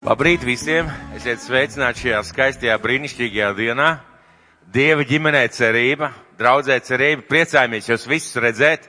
[0.00, 0.86] Labrīt visiem!
[1.12, 3.88] Esiet sveicināti šajā skaistajā, brīnišķīgajā dienā.
[4.72, 6.08] Dieva ģimenē cerība,
[6.40, 8.86] draudzē cerība, priecājamies jūs visus redzēt.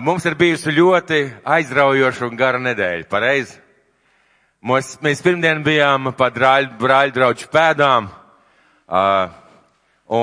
[0.00, 3.60] Mums ir bijusi ļoti aizraujoša un gara nedēļa, pareizi?
[4.64, 8.08] Mēs, mēs pirmdien bijām pa brāļu, brāļu draugu pēdām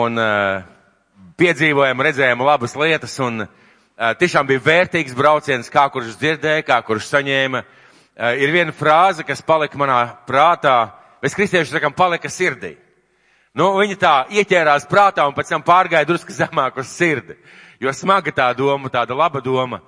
[0.01, 0.23] un
[1.37, 3.45] piedzīvojām, redzējām labas lietas un
[4.17, 7.69] tiešām bija vērtīgs brauciens, kā kurš dzirdēja, kā kurš saņēma.
[8.19, 10.89] Uh, ir viena frāze, kas palika manā prātā,
[11.23, 12.73] mēs kristieši sakam, palika sirdī.
[13.55, 17.37] Nu, viņa tā ieķērās prātā un pēc tam pārgāja drusku zemāk uz sirdi.
[17.79, 19.79] Jo smaga tā doma, tāda laba doma.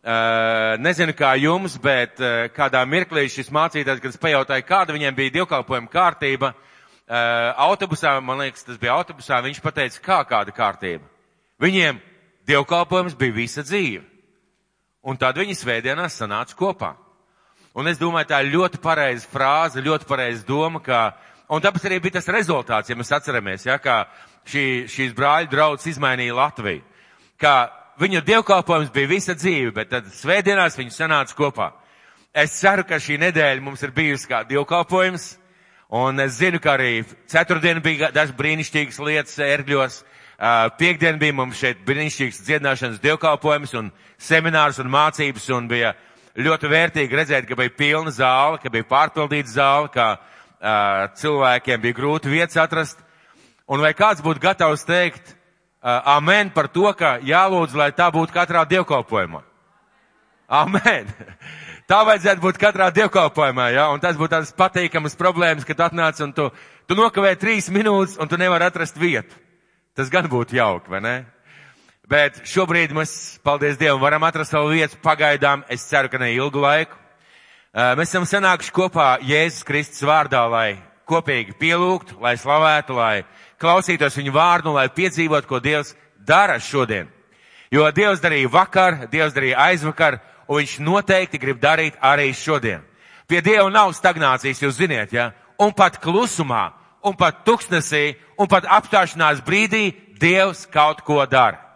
[0.00, 5.18] Uh, nezinu kā jums, bet uh, kādā mirklī šis mācītājs, kad es pajautāju, kāda viņiem
[5.18, 11.04] bija dievkalpojuma kārtība, uh, autobusā, man liekas, tas bija autobusā, viņš pateica, kā kāda kārtība.
[11.60, 11.98] Viņiem
[12.48, 14.06] dievkalpojums bija visa dzīve.
[15.02, 16.94] Un tad viņi svētdienās sanāca kopā.
[17.78, 21.12] Un es domāju, tā ir ļoti pareiza frāze, ļoti pareiza doma, ka,
[21.54, 24.02] un tāpēc arī bija tas rezultāts, ja mēs atceramies, ja, kā
[24.50, 26.82] šī, šīs brāļu draudzes izmainīja Latviju.
[27.40, 27.54] Kā
[28.00, 31.70] viņu dievkalpojums bija visa dzīve, bet tad svētdienās viņi sanāca kopā.
[32.34, 35.30] Es ceru, ka šī nedēļa mums ir bijusi kā dievkalpojums,
[35.94, 40.02] un es zinu, ka arī ceturtdien bija dažas brīnišķīgas lietas ērgļos,
[40.78, 45.94] piekdien bija mums šeit brīnišķīgs dziedināšanas dievkalpojums un seminārs un mācības, un bija
[46.38, 51.96] ļoti vērtīgi redzēt, ka bija pilna zāle, ka bija pārpildīta zāle, ka uh, cilvēkiem bija
[51.96, 53.00] grūti vietas atrast.
[53.70, 58.34] Un vai kāds būtu gatavs teikt uh, amen par to, ka jālūdz, lai tā būtu
[58.34, 59.42] katrā dievkalpojumā?
[60.50, 61.10] Amen!
[61.90, 63.88] Tā vajadzētu būt katrā dievkalpojumā, ja?
[63.90, 66.44] un tas būtu tādas patīkamas problēmas, kad atnāc un tu,
[66.86, 69.34] tu nokavē trīs minūtes un tu nevari atrast vietu.
[69.98, 71.14] Tas gan būtu jauki, vai ne?
[72.10, 75.60] Bet šobrīd mēs, paldies Dievam, varam atrast savu vietu pagaidām.
[75.70, 76.96] Es ceru, ka ne ilgu laiku.
[77.70, 83.22] Mēs esam sanākuši kopā Jēzus Kristus vārdā, lai kopīgi pielūgtu, lai slavētu, lai
[83.62, 87.06] klausītos viņu vārdu, lai piedzīvotu, ko Dievs dara šodien.
[87.70, 90.18] Jo Dievs darīja vakar, Dievs darīja aizvakar,
[90.50, 92.82] un viņš noteikti grib darīt arī šodien.
[93.30, 95.30] Pie Dieva nav stagnācijas, jūs ziniet, ja?
[95.62, 96.72] Un pat klusumā,
[97.06, 101.69] un pat tuksnesī, un pat apstāšanās brīdī Dievs kaut ko dara.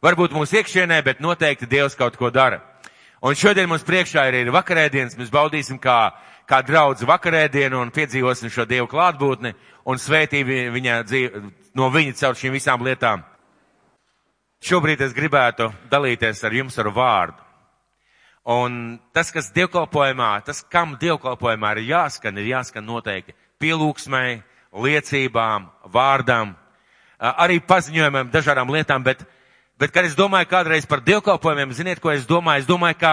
[0.00, 2.62] Varbūt mūsu iekšienē, bet noteikti Dievs kaut ko dara.
[3.20, 6.14] Un šodien mums priekšā ir, ir vakarēdienas, mēs baudīsim kā,
[6.48, 9.52] kā draudz vakarēdienu un piedzīvosim šo Dievu klātbūtni
[9.84, 11.42] un svētību viņa dzīve,
[11.76, 13.26] no viņa caur šīm visām lietām.
[14.64, 17.44] Šobrīd es gribētu dalīties ar jums ar vārdu.
[18.48, 24.40] Un tas, kas dievkalpojumā, tas, kam dievkalpojumā ir jāskan, ir jāskan noteikti pielūgsmai,
[24.72, 26.54] liecībām, vārdām,
[27.20, 29.26] arī paziņojumiem, dažādām lietām, bet
[29.80, 32.60] Bet, kad es domāju kādreiz par dievkalpojumiem, ziniet, ko es domāju?
[32.60, 33.12] Es domāju, ka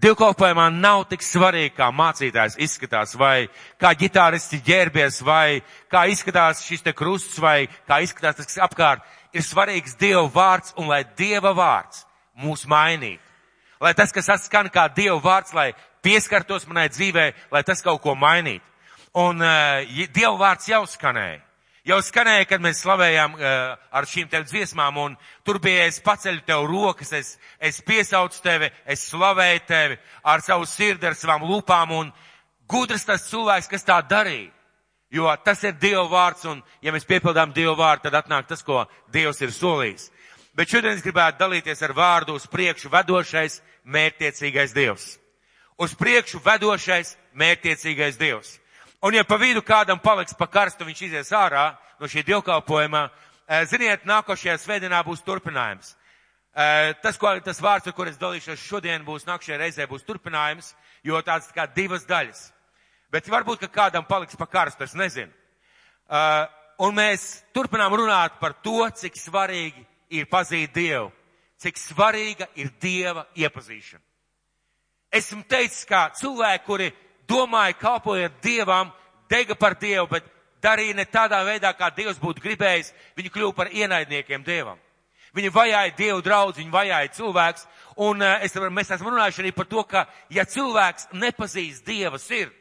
[0.00, 5.60] dievkalpojumā nav tik svarīgi, kā mācītājs izskatās, vai kā ģitāristi ģērbies, vai
[5.92, 9.04] kā izskatās šis te krusts, vai kā izskatās tas, kas apkārt.
[9.36, 12.06] Ir svarīgs Dieva vārds, un lai Dieva vārds
[12.40, 13.20] mūs mainītu.
[13.84, 18.16] Lai tas, kas skan kā Dieva vārds, lai pieskartos manai dzīvē, lai tas kaut ko
[18.16, 18.64] mainītu.
[19.12, 21.42] Un uh, Dieva vārds jau skanēja.
[21.82, 26.44] Jau skanēja, kad mēs slavējām uh, ar šīm tev dziesmām, un tur bija es paceļu
[26.46, 31.96] tev rokas, es, es piesaucu tevi, es slavēju tevi ar savu sirdi, ar savām lūpām,
[31.96, 32.12] un
[32.70, 34.52] gudrs tas cilvēks, kas tā darīja.
[35.12, 38.86] Jo tas ir Dieva vārds, un ja mēs piepildām Dieva vārdu, tad atnāk tas, ko
[39.12, 40.06] Dievs ir solījis.
[40.54, 45.16] Bet šodien es gribētu dalīties ar vārdu uz priekšu vedošais, mērtiecīgais Dievs.
[45.82, 48.60] Uz priekšu vedošais, mērtiecīgais Dievs.
[49.02, 53.08] Un ja pa vidu kādam paliks pa karstu, viņš izies ārā no šī dievkalpojuma,
[53.66, 55.96] ziniet, nākošajā svētdienā būs turpinājums.
[57.02, 61.18] Tas, ko, tas vārds, ar kur es dalīšos šodien, būs nākamajā reizē būs turpinājums, jo
[61.26, 62.44] tāds kā divas daļas.
[63.10, 65.32] Bet varbūt, ka kādam paliks pa karstu, es nezinu.
[66.82, 69.82] Un mēs turpinām runāt par to, cik svarīgi
[70.14, 71.10] ir pazīt Dievu,
[71.58, 74.04] cik svarīga ir Dieva iepazīšana.
[75.12, 76.92] Esmu teicis, kā cilvēki, kuri
[77.32, 78.92] domāja, kalpojot Dievam,
[79.32, 80.28] dega par Dievu, bet
[80.62, 82.92] darīja ne tādā veidā, kā Dievs būtu gribējis.
[83.18, 84.80] Viņi kļuva par ienaidniekiem Dievam.
[85.32, 87.66] Viņi vajāja Dievu draudz, viņi vajāja cilvēks,
[88.04, 92.52] un es, mēs esam runājuši arī par to, ka ja cilvēks nepazīst Dieva sirdi,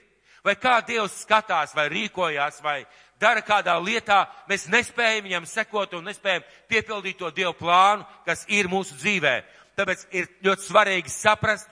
[0.44, 2.78] vai kā Dievs skatās, vai rīkojās, vai
[3.20, 8.72] dara kādā lietā, mēs nespējam viņam sekot un nespējam piepildīt to Dievu plānu, kas ir
[8.72, 9.36] mūsu dzīvē.
[9.76, 11.68] Tāpēc ir ļoti svarīgi saprast,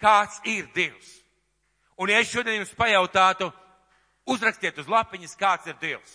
[0.00, 1.19] kāds ir Dievs.
[2.00, 3.50] Un ja es šodien jums pajautātu,
[4.24, 6.14] uzrakstiet uz lapiņas, kāds ir Dievs.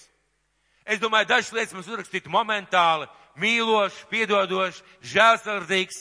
[0.86, 3.06] Es domāju, dažas lietas mums uzrakstītu momentāli,
[3.42, 6.00] mīlošs, piedodošs, žēlsirdīgs,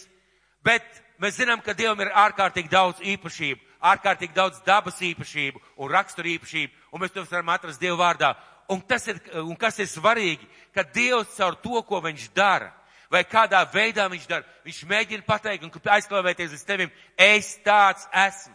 [0.65, 0.85] bet
[1.21, 3.61] mēs zinām, ka Dievam ir ārkārtīgi daudz īpašību,
[3.93, 8.33] ārkārtīgi daudz dabas īpašību un raksturu īpašību, un mēs to varam atrast Dieva vārdā.
[8.73, 12.73] Un, ir, un kas ir svarīgi, ka Dievs caur to, ko viņš dara,
[13.13, 18.54] vai kādā veidā viņš dara, viņš mēģina pateikt un aizklavēties uz tevim, es tāds esmu.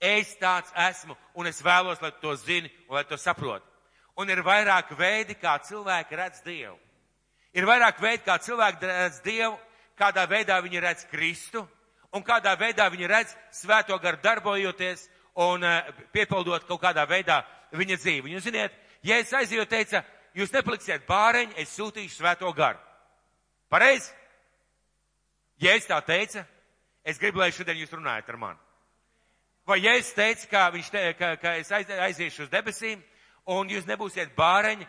[0.00, 3.66] Es tāds esmu, un es vēlos, lai to zini un lai to saproti.
[4.16, 6.78] Un ir vairāk veidi, kā cilvēki redz Dievu.
[7.52, 9.58] Ir vairāk veidi, kā cilvēki redz Dievu,
[10.00, 11.66] kādā veidā viņi redz Kristu,
[12.16, 15.04] un kādā veidā viņi redz svēto garu darbojoties
[15.44, 17.42] un uh, piepildot kaut kādā veidā
[17.76, 18.32] viņa dzīvi.
[18.34, 18.72] Jūs ziniet,
[19.04, 20.02] ja es aizēju teica,
[20.34, 22.80] jūs nepaliksiet bāreņi, es sūtīšu svēto garu.
[23.68, 24.10] Pareizi?
[25.60, 26.46] Ja es tā teica,
[27.04, 28.69] es gribu, lai šodien jūs runājat ar mani.
[29.66, 33.02] Vai ja es teicu, ka, viņš te, ka, ka es aiz, aiziešu uz debesīm
[33.50, 34.86] un jūs nebūsiet bāreņi,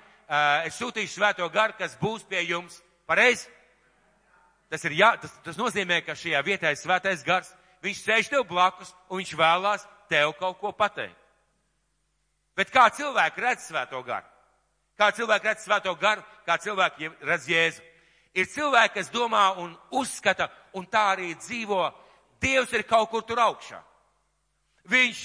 [0.68, 2.80] es sūtīšu svēto garu, kas būs pie jums.
[3.10, 3.50] Pareizi?
[4.72, 7.50] Tas, jā, tas, tas nozīmē, ka šajā vietā ir svētais gars,
[7.84, 11.18] viņš sēž tev blakus un viņš vēlās tev kaut ko pateikt.
[12.56, 14.28] Bet kā cilvēki redz svēto garu?
[15.00, 17.84] Kā cilvēki redz svēto garu, kā cilvēki redz Jēzu?
[18.38, 20.48] Ir cilvēki, kas domā un uzskata
[20.78, 21.90] un tā arī dzīvo,
[22.42, 23.78] Dievs ir kaut kur tur augšā.
[24.90, 25.20] Viņš,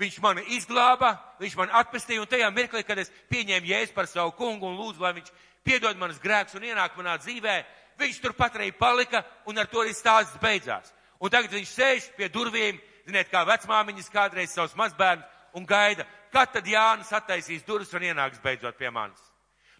[0.00, 1.12] viņš mani izglāba,
[1.42, 5.02] viņš mani atpestīja un tajā mirklī, kad es pieņēmu Jēzu par savu kungu un lūdzu,
[5.04, 5.32] lai viņš
[5.66, 7.56] piedod manas grēkus un ienāk manā dzīvē,
[8.00, 10.94] viņš turpat arī palika, un ar to arī stāsts beidzās.
[11.20, 15.26] Un tagad viņš sēž pie durvīm, ziniet, kā vecmāmiņas kādreiz savus mazbērnus
[15.58, 19.20] un gaida, kad tad Jānis attaisīs durvis un ienāks beidzot pie manis.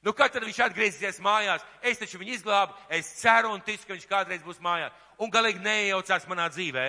[0.03, 3.97] Nu, kad tad viņš atgriezīsies mājās, es taču viņu izglābu, es ceru un ticu, ka
[3.97, 6.87] viņš kādreiz būs mājās, un galīgi neiejaucās manā dzīvē.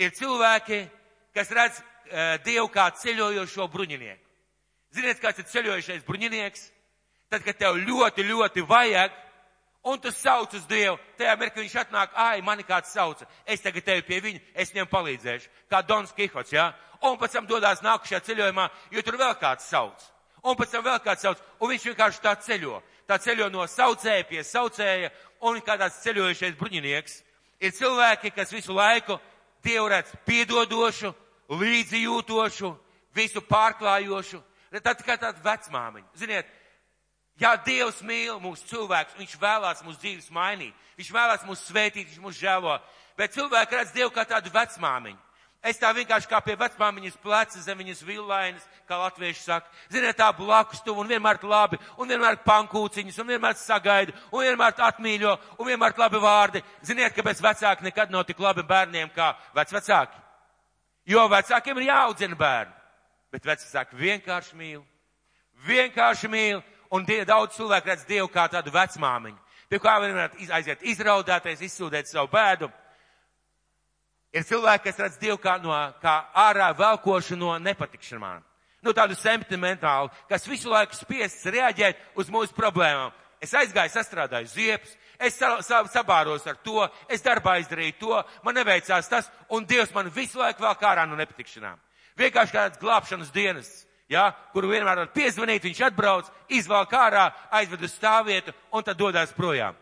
[0.00, 0.80] Ir cilvēki,
[1.36, 4.22] kas redz uh, Dievu kā ceļojošo bruņinieku.
[4.96, 6.66] Ziniet, kāds ir ceļojošais bruņinieks?
[7.28, 9.14] Tad, kad tev ļoti, ļoti vajag,
[9.90, 10.96] un tu sauc uz Dievu.
[11.18, 13.26] Tajā mirklī viņš atnāk, ai, mani kāds sauca.
[13.44, 15.50] Es tagad tevi pie viņa, es viņam palīdzēšu.
[15.70, 16.70] Kā Dons Kihots, jā?
[16.70, 16.86] Ja?
[17.04, 20.00] Un pēc tam dodās nākušajā ceļojumā, jo tur vēl kāds sauc.
[20.46, 22.80] Un pēc tam vēl kāds sauc, un viņš vienkārši tā ceļo.
[23.06, 25.10] Tā ceļo no saucēja pie saucēja,
[25.44, 27.20] un kādās ceļojušais bruņinieks.
[27.60, 29.18] Ir cilvēki, kas visu laiku
[29.64, 31.12] Dievu redz piedodošu,
[31.50, 32.72] līdzjūtošu,
[33.16, 34.42] visu pārklājošu.
[34.82, 36.08] Tad kā tāda vecmāmiņa.
[36.18, 36.48] Ziniet,
[37.36, 42.22] Ja Dievs mīl mūsu cilvēkus, Viņš vēlās mūsu dzīves mainīt, Viņš vēlās mūs svētīt, Viņš
[42.24, 42.78] mūs žēlo,
[43.16, 45.20] bet cilvēki redz Dievu kā tādu vecmāmiņu.
[45.66, 49.70] Es tā vienkārši kā pie vecmāmiņas pleca zem viņas villainas, kā latvieši saka.
[49.90, 54.76] Ziniet, tā blakus tuvu un vienmēr labi, un vienmēr pankūciņas, un vienmēr sagaida, un vienmēr
[54.88, 56.62] atmīļo, un vienmēr labi vārdi.
[56.86, 60.25] Ziniet, kāpēc vecāki nekad nav tik labi bērniem kā vecvecāki?
[61.06, 62.72] Jo vecākiem ir jāaudzina bērni,
[63.30, 64.80] bet vecāki vienkārši mīl.
[65.66, 69.38] Vienkārši mīl un die, daudz cilvēku redz Dievu kā tādu vecmāmiņu,
[69.70, 72.70] pie kā var aiziet izraudāties, izsūdēt savu bēdu.
[74.34, 75.72] Ir cilvēki, kas redz Dievu kā, no,
[76.02, 78.42] kā ārā velkošu no nepatikšanām.
[78.82, 83.14] Nu, tādu sentimentālu, kas visu laiku spiests reaģēt uz mūsu problēmām.
[83.42, 88.56] Es aizgāju, sastrādāju ziepes, es sa, sa, sabāros ar to, es darbā izdarīju to, man
[88.58, 91.80] neveicās tas, un Dievs man visu laiku vēl kā ārā no nepatikšanām.
[92.16, 93.72] Vienkārši kāds glābšanas dienas
[94.08, 97.28] ja, kuru vienmēr var piezvanīt, viņš atbrauc, izvēl kārā,
[97.58, 99.76] aizved uz stāvvietu un tad dodas projām.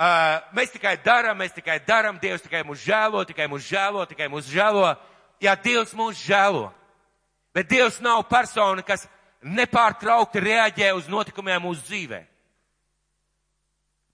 [0.00, 4.30] Uh, mēs tikai darām, mēs tikai darām, Dievs tikai mūs žēlo, tikai mūs žēlo, tikai
[4.32, 4.94] mūs žēlo.
[5.44, 6.70] Jā, Dievs mūs žēlo.
[7.52, 9.04] Bet Dievs nav persona, kas
[9.44, 12.22] nepārtraukti reaģē uz notikumiem mūsu dzīvē.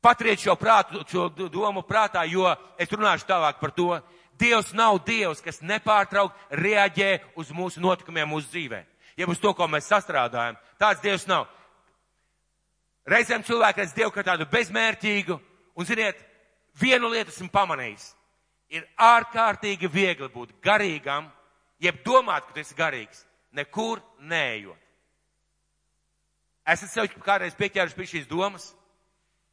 [0.07, 2.47] Patriet šo, prātu, šo domu prātā, jo
[2.79, 3.97] es runāšu tālāk par to.
[4.39, 7.11] Dievs nav Dievs, kas nepārtraukti reaģē
[7.41, 8.85] uz mūsu notikumiem mūsu dzīvē
[9.17, 10.59] jeb uz to, ko mēs sastrādājam.
[10.81, 11.47] Tāds Dievs nav.
[13.09, 15.39] Reizēm cilvēki redz Dievu kā tādu bezmērķīgu,
[15.79, 16.19] un ziniet,
[16.81, 18.11] vienu lietu esmu pamanījis.
[18.75, 21.31] Ir ārkārtīgi viegli būt garīgam,
[21.81, 23.23] jeb domāt, ka tu esi garīgs,
[23.55, 24.83] nekur neejot.
[26.67, 28.73] Esat sev kādreiz pieķēruši pie šīs domas?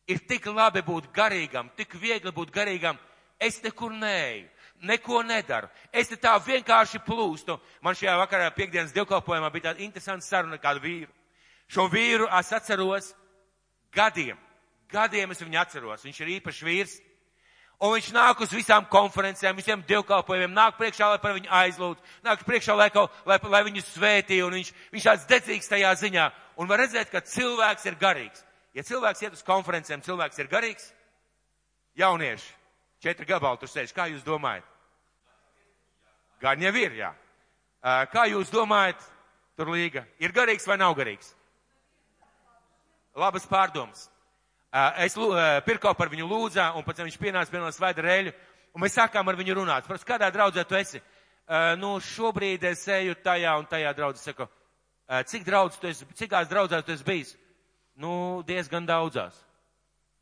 [0.07, 2.97] Ir tik labi būt garīgam, tik viegli būt garīgam,
[3.39, 4.49] es nekur neeju
[4.83, 5.69] neko nedaru.
[5.91, 7.57] Es te tā vienkārši plūstu.
[7.81, 11.11] Man šajā vakarā piekdienas dievkalpojumā bija tāda interesanta saruna ar kādu vīru.
[11.71, 13.13] Šo vīru es atceros
[13.95, 14.37] gadiem.
[14.91, 16.03] Gadiem es viņu atceros.
[16.05, 16.99] Viņš ir īpašs vīrs.
[17.83, 22.45] Un viņš nāk uz visām konferencēm, visiem dievkalpojumiem, nāk priekšā, lai par viņu aizlūdz, nāk
[22.47, 26.29] priekšā, lai, kaut, lai, lai viņu svētītu, un viņš, viņš tāds dedzīgs tajā ziņā.
[26.61, 28.45] Un var redzēt, ka cilvēks ir garīgs.
[28.73, 30.87] Ja cilvēks iet uz konferencēm, cilvēks ir garīgs,
[31.99, 32.47] jaunieši,
[33.03, 34.65] četri gabali tur sēž, kā jūs domājat?
[36.41, 37.11] Gan jau ir, jā.
[38.11, 38.99] Kā jūs domājat,
[39.57, 41.35] tur līga, ir garīgs vai nav garīgs?
[43.15, 44.07] Labas pārdomas.
[45.05, 45.13] Es
[45.67, 48.33] pirkau par viņu lūdzā, un pēc tam viņš pienāca pie manas svaida rēļu,
[48.73, 49.85] un mēs sākām ar viņu runāt.
[49.85, 51.01] Protams, kādā draudzē tu esi?
[51.77, 54.23] nu, šobrīd es eju tajā un tajā draudzē.
[54.23, 54.47] Saku,
[55.27, 57.33] cik daudz tu esi, cikās draudzēs tu esi bijis?
[57.95, 59.35] Nu, diezgan daudzās.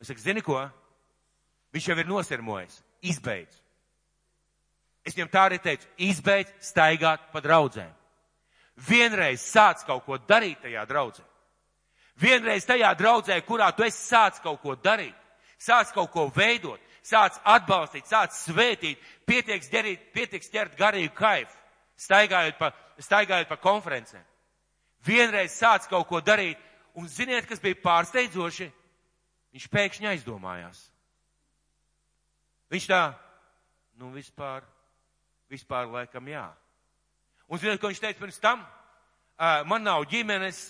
[0.01, 0.59] Es saku, zini ko?
[1.71, 2.81] Viņš jau ir nosirmojis.
[3.01, 3.55] Izbeidz.
[5.05, 7.89] Es viņam tā arī teicu, izbeidz staigāt pa draudzēm.
[8.87, 11.23] Vienreiz sāc kaut ko darīt tajā draudzē.
[12.21, 15.15] Vienreiz tajā draudzē, kurā tu esi sāc kaut ko darīt,
[15.57, 21.55] sāc kaut ko veidot, sāc atbalstīt, sāc svētīt, pietieks ģerīt, pietieks ķert garīgu kaifu,
[21.97, 24.25] staigājot pa, staigājot pa konferencēm.
[25.05, 26.59] Vienreiz sāc kaut ko darīt,
[26.95, 28.69] un ziniet, kas bija pārsteidzoši?
[29.51, 30.85] Viņš pēkšņi aizdomājās.
[32.71, 33.01] Viņš tā,
[33.99, 34.63] nu vispār,
[35.51, 36.45] vispār laikam jā.
[37.51, 38.63] Un ziniet, ko viņš teica pirms tam?
[39.67, 40.69] Man nav ģimenes,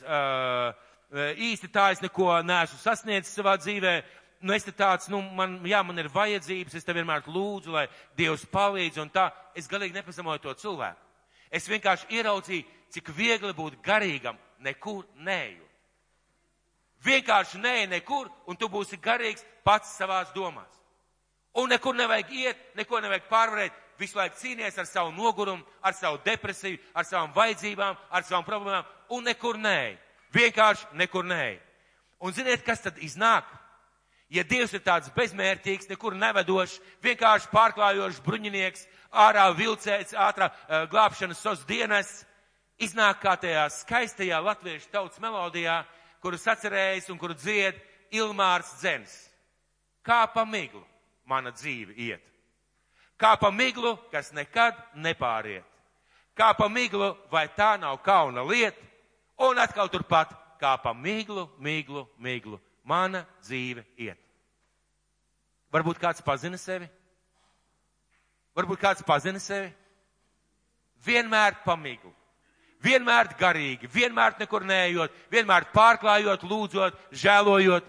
[1.11, 3.93] īsti tā es neko neesmu sasniedzis savā dzīvē.
[4.41, 7.85] Nu, es te tāds, nu, man, jā, man ir vajadzības, es te vienmēr lūdzu, lai
[8.17, 9.27] Dievs palīdz un tā.
[9.53, 10.97] Es galīgi nepazemoju to cilvēku.
[11.53, 15.67] Es vienkārši ieraudzīju, cik viegli būt garīgam, nekur neju.
[17.05, 20.70] Vienkārši nē, nekur, un tu būsi garīgs pats savās domās.
[21.58, 23.79] Un nekur nevajag iet, neko nevajag pārvarēt.
[24.00, 28.88] Visu laiku cīnies ar savu nogurumu, ar savu depresiju, ar savām vajadzībām, ar savām problēmām,
[29.13, 29.98] un nekur nē.
[30.34, 31.60] Vienkārši nekur nē.
[32.22, 33.46] Un ziniet, kas tad iznāk?
[34.31, 41.41] Ja Dievs ir tāds bezmērķīgs, nekur nevedošs, vienkārši pārklājošs bruņinieks, ārā vilcēts, ātrā uh, glābšanas
[41.43, 42.22] sos dienas,
[42.79, 45.81] iznāk kā tajā skaistajā latviešu tautas melodijā,
[46.21, 47.77] kuru sacerējis un kuru dzied
[48.13, 49.13] Ilmārs Dzens.
[50.05, 50.83] Kā pa miglu
[51.25, 52.23] mana dzīve iet.
[53.21, 55.65] Kā pa miglu, kas nekad nepāriet.
[56.37, 58.81] Kā pa miglu, vai tā nav kauna lieta?
[59.41, 64.17] Un atkal turpat, kā pa miglu, miglu, miglu, mana dzīve iet.
[65.71, 66.89] Varbūt kāds pazina sevi?
[68.57, 69.69] Varbūt kāds pazina sevi?
[71.05, 72.11] Vienmēr pa miglu.
[72.81, 77.85] Vienmēr garīgi, vienmēr nekur neejot, vienmēr pārklājot, lūdzot, žēlojot,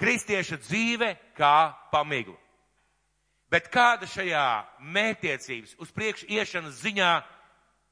[0.00, 2.38] kristieša dzīve kā pamigla.
[3.52, 4.46] Bet kāda šajā
[4.82, 7.10] mērķtiecības uz priekšu iešanas ziņā,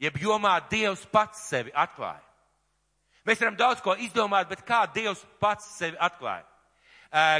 [0.02, 2.24] jeb jomā Dievs pats sevi atklāja?
[3.24, 6.44] Mēs varam daudz ko izdomāt, bet kā Dievs pats sevi atklāja?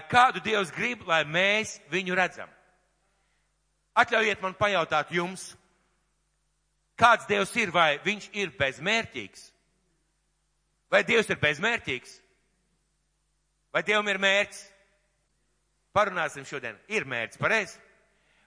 [0.09, 2.53] Kādu Dievs grib, lai mēs viņu redzam?
[3.99, 5.53] Atļaujiet man pajautāt jums,
[6.99, 9.49] kāds Dievs ir, vai viņš ir bezmērķīgs?
[10.91, 12.21] Vai Dievs ir bezmērķīgs?
[13.75, 14.61] Vai Dievam ir mērķis?
[15.95, 16.77] Parunāsim šodien.
[16.91, 17.79] Ir mērķis, pareizi?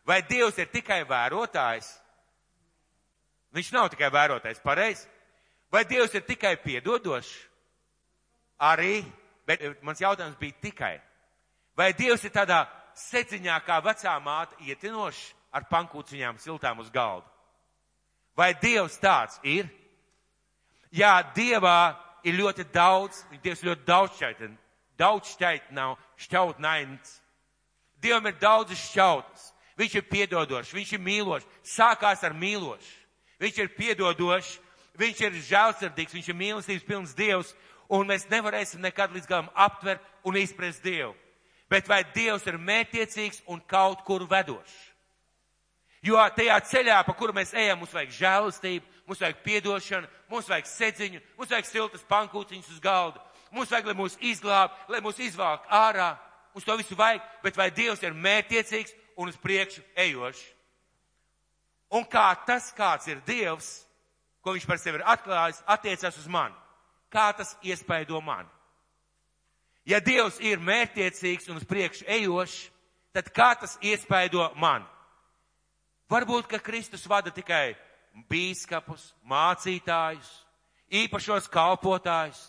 [0.08, 1.90] Vai Dievs ir tikai vērotājs?
[3.56, 5.08] Viņš nav tikai vērotājs, pareizi?
[5.72, 7.34] Vai Dievs ir tikai piedodošs?
[8.64, 9.04] Arī,
[9.48, 10.96] bet mans jautājums bija tikai.
[11.78, 12.64] Vai Dievs ir tādā
[12.98, 17.28] seciņā kā vecā māte ietinošs ar pankūciņām siltām uz galda?
[18.38, 19.68] Vai Dievs tāds ir?
[20.94, 24.46] Jā, Dievā ir ļoti daudz, Dievs ļoti daudz šeit
[24.98, 27.20] Daudz šķait nav, šķautnains.
[28.02, 29.52] Dievam ir daudz šķautnes.
[29.78, 31.46] Viņš ir piedodošs, viņš ir mīlošs.
[31.62, 32.96] Sākās ar mīlošu.
[33.38, 34.56] Viņš ir piedodošs,
[34.98, 37.54] viņš ir žēlsirdīgs, viņš ir mīlestības pilns Dievs,
[37.94, 41.14] un mēs nevarēsim nekad līdz galam aptvert un izprast Dievu.
[41.70, 44.78] Bet vai Dievs ir mētiecīgs un kaut kur vedošs?
[46.08, 50.70] Jo tajā ceļā, pa kuru mēs ejam, mums vajag žēlastību, mums vajag piedošanu, mums vajag
[50.72, 55.68] sedziņu, mums vajag siltas pankūciņas uz galda, Mums vajag, lai mūs izglāb, lai mūs izvāk
[55.72, 56.16] ārā.
[56.54, 60.44] Mums to visu vajag, bet vai Dievs ir mērķiecīgs un uz priekšu ejošs?
[61.96, 63.86] Un kā tas, kāds ir Dievs,
[64.44, 66.56] ko viņš par sevi ir atklājis, attiecas uz mani?
[67.14, 68.50] Kā tas iespaido mani?
[69.88, 72.58] Ja Dievs ir mērķiecīgs un uz priekšu ejošs,
[73.16, 74.86] tad kā tas iespaido mani?
[76.10, 77.76] Varbūt, ka Kristus vada tikai
[78.30, 80.30] bīskapus, mācītājus,
[80.90, 82.48] īpašos kalpotājus,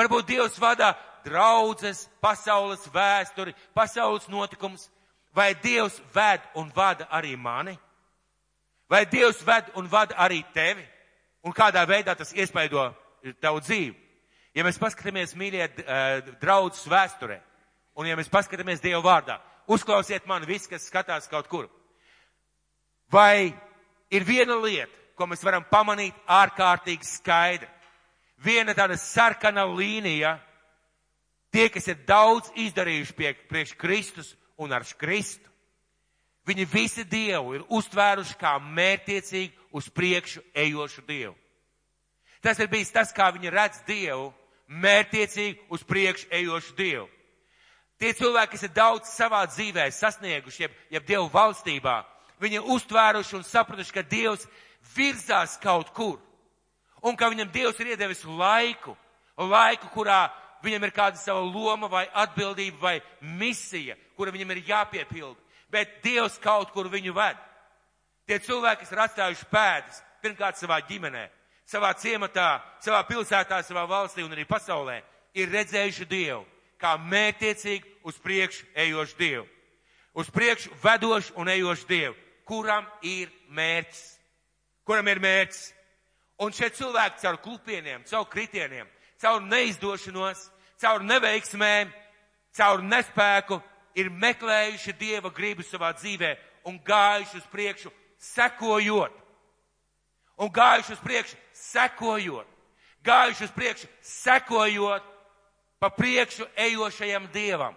[0.00, 4.88] Varbūt Dievs vada draudzes, pasaules vēsturi, pasaules notikums.
[5.34, 7.76] Vai Dievs ved un vada arī mani?
[8.90, 10.86] Vai Dievs ved un vada arī tevi?
[11.44, 12.90] Un kādā veidā tas iespaido
[13.40, 13.94] tavu dzīvi?
[14.54, 15.68] Ja mēs paskatāmies, mīļie,
[16.40, 17.36] draudzes vēsturē,
[17.94, 19.36] un ja mēs paskatāmies Dievu vārdā,
[19.70, 21.68] uzklausiet mani visi, kas skatās kaut kur.
[23.10, 23.50] Vai
[24.10, 27.68] ir viena lieta, ko mēs varam pamanīt ārkārtīgi skaidri?
[28.44, 30.38] viena tāda sarkana līnija.
[31.50, 35.48] Tie, kas ir daudz izdarījuši pie, priekš Kristus un ar Kristu,
[36.46, 41.34] viņi visi Dievu ir uztvēruši kā mērtiecīgi uz priekšu ejošu Dievu.
[42.40, 44.30] Tas ir bijis tas, kā viņi redz Dievu,
[44.68, 47.08] mērtiecīgi uz priekšu ejošu Dievu.
[47.98, 51.98] Tie cilvēki, kas ir daudz savā dzīvē sasnieguši, jeb, jeb Dievu valstībā,
[52.40, 54.46] Viņi uztvēruši un sapratuši, ka Dievs
[54.96, 56.18] virzās kaut kur.
[57.04, 58.96] Un ka viņam Dievs ir iedevis laiku,
[59.36, 60.28] laiku, kurā
[60.64, 65.38] viņam ir kāda sava loma vai atbildība vai misija, kura viņam ir jāpiepilda.
[65.70, 67.36] Bet Dievs kaut kur viņu ved.
[68.28, 71.26] Tie cilvēki, kas ir atstājuši pēdas, pirmkārt savā ģimenē,
[71.68, 75.00] savā ciematā, savā pilsētā, savā valstī un arī pasaulē,
[75.34, 76.44] ir redzējuši Dievu
[76.80, 79.46] kā mērtiecīgi uz priekšu ejošu Dievu.
[80.14, 82.16] Uz priekšu vedošu un ejošu Dievu,
[82.50, 84.02] kuram ir mērķis.
[84.86, 85.68] Kuram ir mērķis?
[86.42, 88.88] Un šie cilvēki caur klupieniem, caur kritieniem,
[89.20, 90.48] caur neizdošanos,
[90.80, 91.92] caur neveiksmēm,
[92.56, 93.60] caur nespēku
[94.00, 96.30] ir meklējuši Dieva gribu savā dzīvē
[96.66, 99.14] un gājuši uz priekšu, sekojot.
[100.40, 102.48] Un gājuši uz priekšu, sekojot.
[103.04, 105.06] Gājuši uz priekšu, sekojot
[105.80, 107.76] pa priekšu ejošajam Dievam.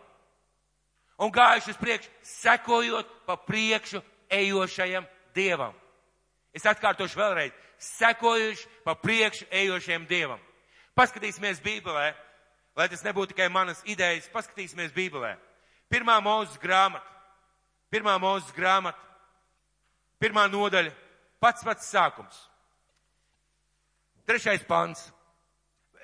[1.19, 4.01] Un gājuši uz priekšu, sekojot pa priekšu
[4.33, 5.73] ejošajam Dievam.
[6.53, 10.41] Es atkārtošu vēlreiz, sekojuši pa priekšu ejošajam Dievam.
[10.93, 12.11] Paskatīsimies Bībelē,
[12.77, 15.33] lai tas nebūtu tikai manas idejas, paskatīsimies Bībelē.
[15.89, 17.05] Pirmā mūzes grāmata,
[17.93, 18.99] pirmā mūzes grāmata,
[20.21, 20.93] pirmā nodaļa,
[21.41, 22.37] pats pats sākums.
[24.29, 25.09] Trešais pants.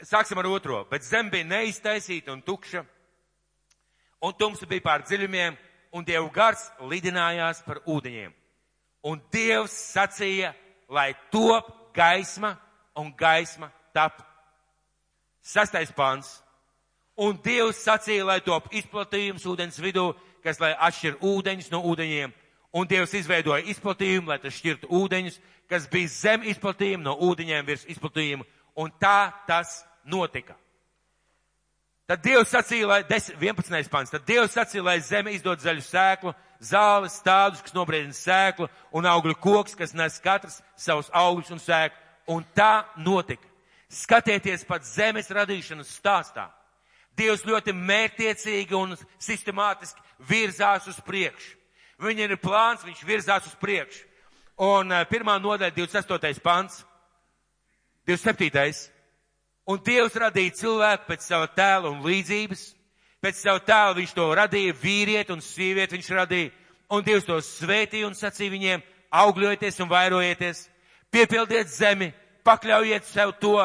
[0.04, 0.84] Sāksim ar otro.
[0.90, 2.84] Bet zem bija neiztaisīta un tukša,
[4.24, 5.58] un tumsa bija pār dziļumiem,
[5.92, 8.34] un Dievu gars lidinājās par ūdeņiem.
[9.10, 10.54] Un Dievs sacīja,
[10.90, 12.56] lai top gaisma,
[12.98, 14.20] un gaisma tap.
[15.42, 16.40] Sastais pants.
[17.20, 20.12] Un Dievs sacīja, lai top izplatījums ūdens vidū,
[20.44, 22.36] kas lai atšķir ūdeņus no ūdeņiem.
[22.76, 27.88] Un Dievs izveidoja izplatījumu, lai tas šķirtu ūdeņus, kas bija zem izplatījuma no ūdeņiem virs
[27.90, 28.46] izplatījuma.
[28.80, 30.56] Un tā tas notika.
[32.10, 33.90] Tad Dievs sacīja, lai 11.
[33.94, 38.66] pants, tad Dievs sacīja, lai zeme izdod zaļu sēklu, zāles stādus, kas nobriedina sēklu,
[38.98, 42.08] un augļu koks, kas nes katrs savus augļus un sēklu.
[42.34, 43.46] Un tā notika.
[43.94, 46.48] Skatieties pat zemes radīšanas stāstā.
[47.18, 51.58] Dievs ļoti mērtiecīgi un sistemātiski virzās uz priekšu.
[52.02, 54.06] Viņam ir plāns, viņš virzās uz priekšu.
[54.66, 56.42] Un eh, pirmā nodaļa, 28.
[56.42, 56.82] pants,
[58.10, 58.99] 27.
[59.70, 62.62] Un Dievs radīja cilvēku pēc sava tēla un līdzības.
[63.22, 66.54] Pēc sava tēla viņš to radīja, vīrieti un sievieti viņš radīja.
[66.90, 70.64] Un Dievs to svētīja un sacīja viņiem, augļojieties un vairojieties,
[71.14, 72.10] piepildiet zemi,
[72.48, 73.60] pakļaujiet sev to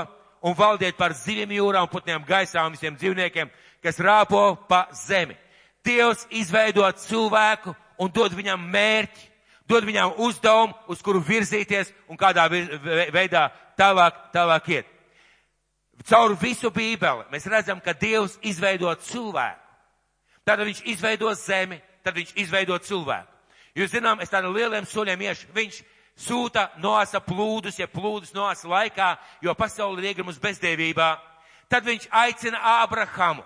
[0.45, 3.49] un valdiet par zivīm jūrā un putniem gaisā un visiem dzīvniekiem,
[3.81, 5.39] kas rāpo pa zemi.
[5.85, 9.31] Dievs izveido cilvēku un dod viņam mērķi,
[9.69, 13.49] dod viņam uzdevumu, uz kuru virzīties un kādā veidā
[13.81, 14.94] tālāk, tālāk iet.
[16.03, 19.61] Caur visu Bībeli mēs redzam, ka Dievs izveido cilvēku.
[20.45, 23.31] Tad viņš izveido zemi, tad viņš izveido cilvēku.
[23.75, 25.49] Jūs zinām, es tādiem lieliem soļiem iešu.
[25.55, 25.79] Viņš
[26.27, 31.09] sūta noasa plūdus, ja plūdus noasa laikā, jo pasauli ir iegrimus bezdēvībā.
[31.73, 33.43] Tad viņš aicina Ābrahamu.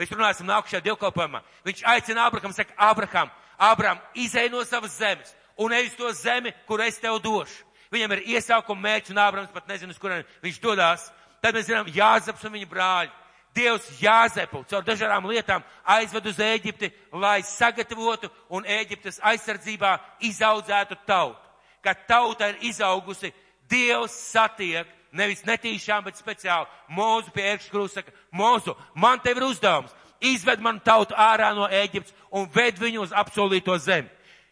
[0.00, 1.42] Mēs runāsim nākušajā dievkalpojumā.
[1.68, 6.54] Viņš aicina Ābrahamu, saka, Ābraham, Ābraham, izej no savas zemes un ej uz to zemi,
[6.66, 7.66] kur es tev došu.
[7.92, 11.10] Viņam ir iesaukuma mērķis un Ābrahams pat nezina, uz kurien viņš dodās.
[11.40, 13.12] Tad mēs zinām, Jāzeps un viņa brāļi.
[13.54, 19.96] Dievs Jāzepu caur dažādām lietām aizved uz Ēģipti, lai sagatavotu un Ēģiptes aizsardzībā
[20.28, 21.40] izaudzētu tautu.
[21.82, 23.32] Kad tauta ir izaugusi,
[23.70, 29.94] Dievs satiek nevis netīšām, bet speciāli mūzu pie ērkšķa saka, mūzu, man tev ir uzdevums,
[30.20, 34.10] izved man tautu ārā no Ēģiptes un ved viņu uz apsolīto zemi.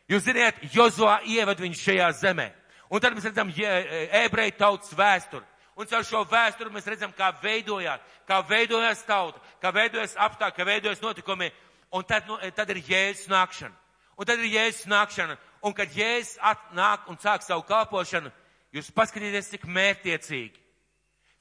[0.08, 2.48] Jūs ziniet, Jozua ieved viņu šajā zemē.
[2.88, 5.44] Un tad mēs redzam ebreju tautas vēsturi.
[5.78, 10.64] Un caur šo vēsturi mēs redzam, kā veidojās, kā veidojās tauta, kā veidojas apstākļi, kā
[10.66, 11.52] veidojas notikumi.
[11.94, 13.76] Un tad, nu, tad ir jēzus nākšana.
[14.18, 15.38] Un tad ir jēzus nākšana.
[15.62, 16.34] Un kad jēzus
[16.74, 18.32] nāk un sāk savu kalpošanu,
[18.74, 20.58] jūs paskatieties, cik mērtiecīgi.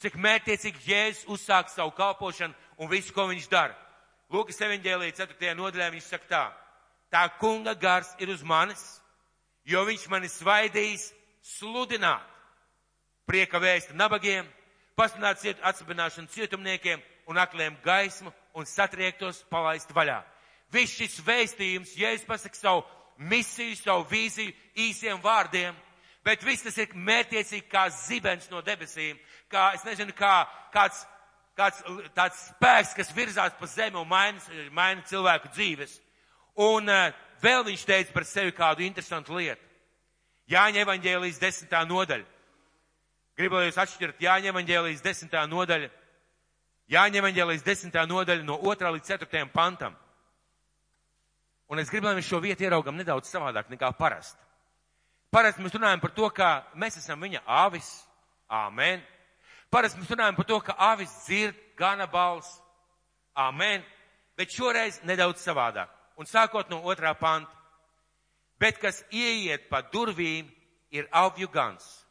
[0.06, 3.74] Cik mērtiecīgi jēzus uzsāk savu kalpošanu un visu, ko viņš dara.
[4.30, 5.58] Lūkas evaņģēlī 4.
[5.58, 6.46] nodaļā viņš saka tā.
[7.10, 8.86] Tā kunga gars ir uz manis,
[9.66, 11.10] jo viņš mani svaidījis
[11.58, 12.37] sludināt
[13.28, 14.48] prieka vēsta nabagiem,
[14.98, 20.22] pasludināt atsabināšanu cietumniekiem un akliem gaismu un satriektos palaist vaļā.
[20.72, 22.84] Viss šis vēstījums, ja es pasaku savu
[23.18, 24.54] misiju, savu vīziju
[24.88, 25.76] īsiem vārdiem,
[26.26, 29.20] bet viss tas ir mērķiecīgi kā zibens no debesīm,
[29.52, 31.04] kā, es nezinu, kā kāds,
[31.58, 31.84] kāds
[32.16, 36.00] tāds spēks, kas virzās pa zemi un maina, maina cilvēku dzīves.
[36.58, 37.14] Un uh,
[37.44, 39.64] vēl viņš teica par sevi kādu interesantu lietu.
[40.52, 42.26] Jāņa evaņģēlijas desmitā nodaļa.
[43.38, 45.92] Gribu, lai jūs atšķirat Jāņa evaņģēlijas desmitā nodaļa.
[46.90, 49.96] Jāņa evaņģēlijas desmitā nodaļa no 2 līdz 4 pantam.
[51.68, 54.40] Un es gribu, lai mēs šo vietu ieraugam nedaudz savādāk nekā parasti.
[55.30, 57.90] Parasti mēs runājam par to, ka mēs esam viņa avis.
[58.48, 59.04] Āmen.
[59.70, 62.62] Parasti mēs runājam par to, ka avis dzird gana balss.
[63.36, 63.84] Āmen.
[64.40, 65.92] Bet šoreiz nedaudz savādāk.
[66.18, 67.52] Un sākot no otrā panta.
[68.58, 70.48] Bet kas ieiet pa durvīm,
[70.90, 72.07] ir avju gans.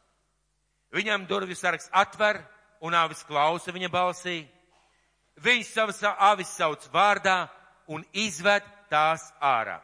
[0.93, 2.39] Viņam durvju sargs atver
[2.81, 4.39] un avis klausa viņa balsī.
[5.43, 7.47] Viņš savas avis sauc vārdā
[7.87, 9.79] un izved tās ārā.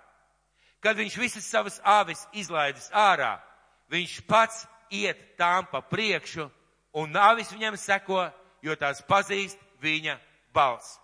[0.84, 3.38] Kad viņš visas savas avis izlaidis ārā,
[3.92, 6.50] viņš pats iet tām pa priekšu,
[6.94, 8.26] un avis viņam seko,
[8.64, 10.18] jo tās pazīst viņa
[10.54, 11.00] balss.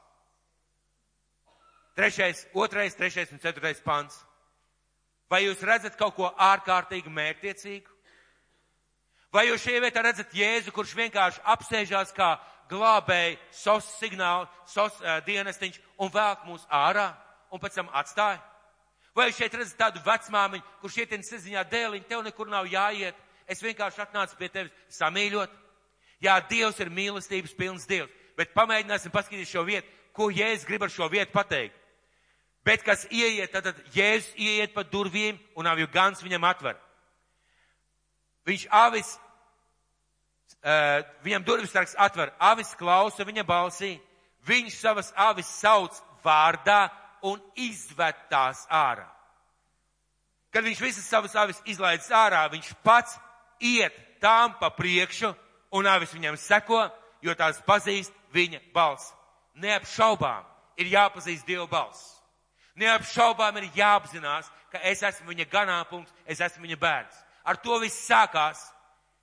[1.96, 4.16] Trešais, otrais, trešais un ceturtais pants.
[5.30, 7.99] Vai jūs redzat kaut ko ārkārtīgi mērķiecīgu?
[9.34, 12.32] Vai jūs šajā vietā redzat Jēzu, kurš vienkārši apsēžās kā
[12.70, 17.12] glābēji sos signālu, sos uh, dienestiņš un velk mūs ārā
[17.54, 18.42] un pēc tam atstāja?
[19.13, 23.18] Vai jūs šeit redzat tādu vecmāmiņu, kurš ietien saziņā dēliņu, tev nekur nav jāiet,
[23.50, 25.54] es vienkārši atnācu pie tevis samīļot?
[26.26, 30.94] Jā, Dievs ir mīlestības pilns Dievs, bet pamēģināsim paskatīties šo vietu, ko Jēzus grib ar
[30.94, 31.76] šo vietu pateikt.
[32.65, 36.78] Bet kas ieiet, tad, tad Jēzus ieiet pa durvīm un avju gans viņam atver.
[38.47, 39.12] Viņš avis,
[40.63, 43.97] uh, viņam durvis sargs atver, avis klausa viņa balsī,
[44.47, 46.88] viņš savas avis sauc vārdā
[47.23, 49.08] un izved tās ārā.
[50.49, 53.19] Kad viņš visas savas avis izlaidis ārā, viņš pats
[53.62, 55.34] iet tām pa priekšu
[55.78, 56.88] un avis viņam seko,
[57.21, 59.13] jo tās pazīst viņa balsi.
[59.60, 60.45] Neapšaubām
[60.80, 62.15] ir jāpazīst Dieva balss.
[62.80, 67.17] Neapšaubām ir jāapzinās, ka es esmu viņa ganāpunkts, es esmu viņa bērns.
[67.50, 68.62] Ar to viss sākās,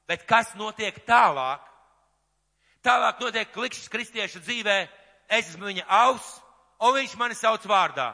[0.08, 1.62] bet kas notiek tālāk?
[2.82, 4.76] Tālāk notiek klikšķis kristiešu dzīvē,
[5.30, 6.40] es esmu viņa auss,
[6.82, 8.12] un viņš mani sauc vārdā.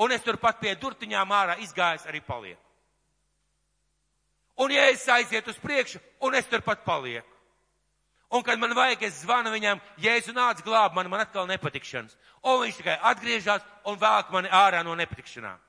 [0.00, 2.60] Un es turpat pie durtiņām ārā izgājis arī palieku.
[4.60, 7.30] Un ja es aizietu uz priekšu, un es turpat palieku.
[8.34, 12.16] Un, kad man vajag, es zvanu viņam, Jēzu nāc glāb mani, man atkal nepatikšanas.
[12.42, 15.60] Un viņš tikai atgriežas un velk mani ārā no nepatikšanām.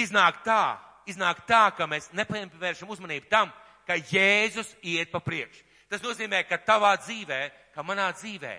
[0.00, 3.52] Iznāk tā, iznāk tā, ka mēs nepievēršam uzmanību tam,
[3.86, 5.62] ka Jēzus iet pa priekšu.
[5.90, 7.40] Tas nozīmē, ka tavā dzīvē,
[7.74, 8.54] ka manā dzīvē,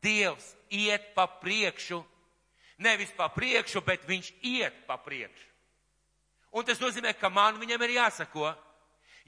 [0.00, 2.00] Dievs iet pa priekšu.
[2.80, 5.44] Nevis pa priekšu, bet viņš iet pa priekšu.
[6.56, 8.54] Un tas nozīmē, ka man viņam ir jāsako.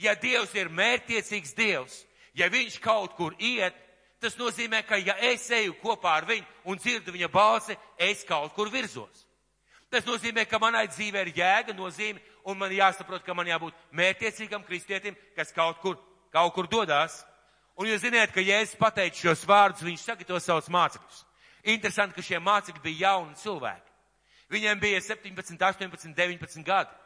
[0.00, 1.98] Ja Dievs ir mērķiecīgs Dievs,
[2.34, 3.76] ja viņš kaut kur iet,
[4.22, 8.54] tas nozīmē, ka ja es eju kopā ar viņu un dzirdu viņa balsi, es kaut
[8.56, 9.26] kur virzos.
[9.92, 14.64] Tas nozīmē, ka manai dzīvē ir jēga, nozīme, un man jāsaprot, ka man jābūt mērķiecīgam
[14.64, 15.98] kristietim, kas kaut kur,
[16.32, 17.18] kaut kur dodās.
[17.76, 21.20] Un jūs zināt, ka Jēzus pateica šos vārdus, viņš sagatavo savus mācekļus.
[21.74, 23.92] Interesanti, ka šie mācekļi bija jauni cilvēki.
[24.52, 26.98] Viņiem bija 17, 18, 19 gadi.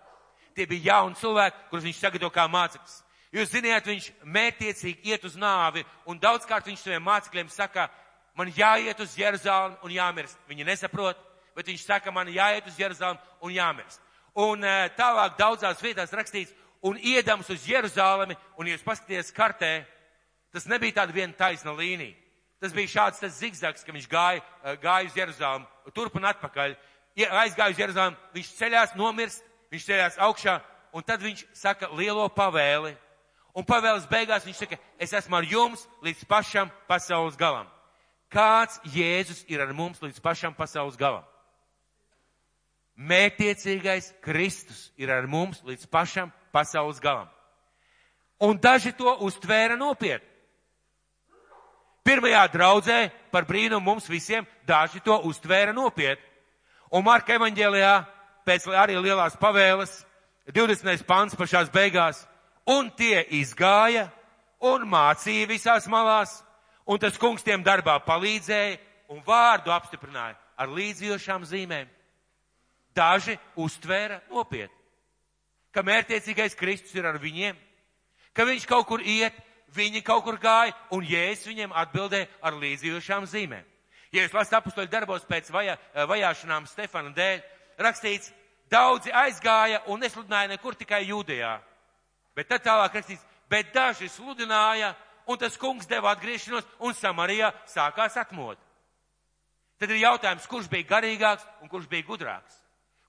[0.55, 2.99] Tie bija jauni cilvēki, kurus viņš sagatavo kā mācekļus.
[3.35, 7.91] Jūs zināt, viņš mērtiecīgi iet uz nāvi, un daudzkārt viņš saviem mācekļiem saka,
[8.39, 10.39] man jāiet uz Jeruzalem un jāmirst.
[10.47, 11.19] Viņi nesaprot,
[11.57, 14.03] bet viņš saka, man jāiet uz Jeruzalem un jāmirst.
[14.37, 16.53] Un eh, tālāk daudzās vietās rakstīts,
[16.85, 19.81] un iedams uz Jeruzalemi, un jūs paskaties kartē,
[20.53, 22.15] tas nebija tāda viena taisna līnija.
[22.61, 26.77] Tas bija šāds tas zigzags, ka viņš gāja, eh, gāja uz Jeruzalem, turp un atpakaļ.
[27.17, 29.43] Aizgāja uz Jeruzalem, viņš ceļās nomirst,
[29.73, 30.61] viņš ceļās augšā,
[30.93, 32.93] un tad viņš saka lielo pavēli
[33.57, 37.65] Un pavēles beigās viņš saka, es esmu ar jums līdz pašam pasaules galam.
[38.29, 41.25] Kāds Jēzus ir ar mums līdz pašam pasaules galam?
[42.97, 47.29] Mētiecīgais Kristus ir ar mums līdz pašam pasaules galam.
[48.41, 50.29] Un daži to uztvēra nopietni.
[52.07, 52.99] Pirmajā draudzē
[53.33, 56.25] par brīnumu mums visiem daži to uztvēra nopietni.
[56.95, 57.95] Un Marka evaņģēlijā
[58.47, 59.99] pēc arī lielās pavēles
[60.55, 61.03] 20.
[61.05, 62.23] pants pašās beigās
[62.67, 64.09] Un tie izgāja
[64.67, 66.41] un mācīja visās malās,
[66.83, 68.81] un tas kungs tiem darbā palīdzēja
[69.15, 71.87] un vārdu apstiprināja ar līdzjošām zīmēm.
[72.97, 74.73] Daži uztvēra nopietni,
[75.75, 77.59] ka mērtiecīgais Kristus ir ar viņiem,
[78.33, 79.37] ka viņš kaut kur iet,
[79.77, 83.65] viņi kaut kur gāja, un Jēzus viņiem atbildēja ar līdzjošām zīmēm.
[84.15, 85.77] Ja jūs lasat apustoļu darbos pēc vajā,
[86.09, 87.41] vajāšanām Stefana dēļ,
[87.85, 88.33] rakstīts,
[88.73, 91.59] daudzi aizgāja un nesludināja nekur tikai jūdejā
[92.37, 94.93] Bet tad tālāk rakstīts, bet daži sludināja,
[95.27, 98.61] un tas kungs deva atgriešanos, un Samarijā sākās atmod.
[99.81, 102.61] Tad ir jautājums, kurš bija garīgāks un kurš bija gudrāks?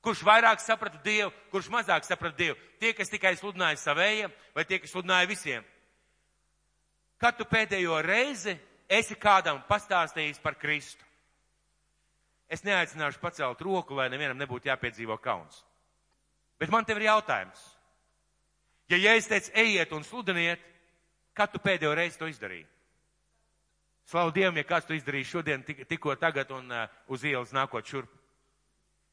[0.07, 2.55] Kurš vairāk saprata Dievu, kurš mazāk saprata Dievu?
[2.79, 5.65] Tie, kas tikai sludināja savējiem, vai tie, kas sludināja visiem?
[7.19, 8.53] Kad tu pēdējo reizi
[8.87, 11.03] esi kādam pastāstījis par Kristu?
[12.47, 15.59] Es neaicināšu pacelt roku, lai nevienam nebūtu jāpiedzīvo kauns.
[16.55, 17.59] Bet man tev ir jautājums.
[18.87, 20.63] Ja Jēzus teica, ejiet un sludiniet,
[21.35, 22.63] kad tu pēdējo reizi to izdarīji?
[24.07, 27.83] Slavu Dievam, ja kāds to izdarīja šodien, tik, tikko tagad un uh, uz ielas nākot
[27.83, 28.13] šurp.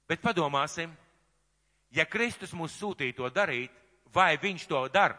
[0.09, 0.93] Bet padomāsim,
[1.95, 3.73] ja Kristus mūs sūtīja to darīt,
[4.12, 5.17] vai viņš to dara?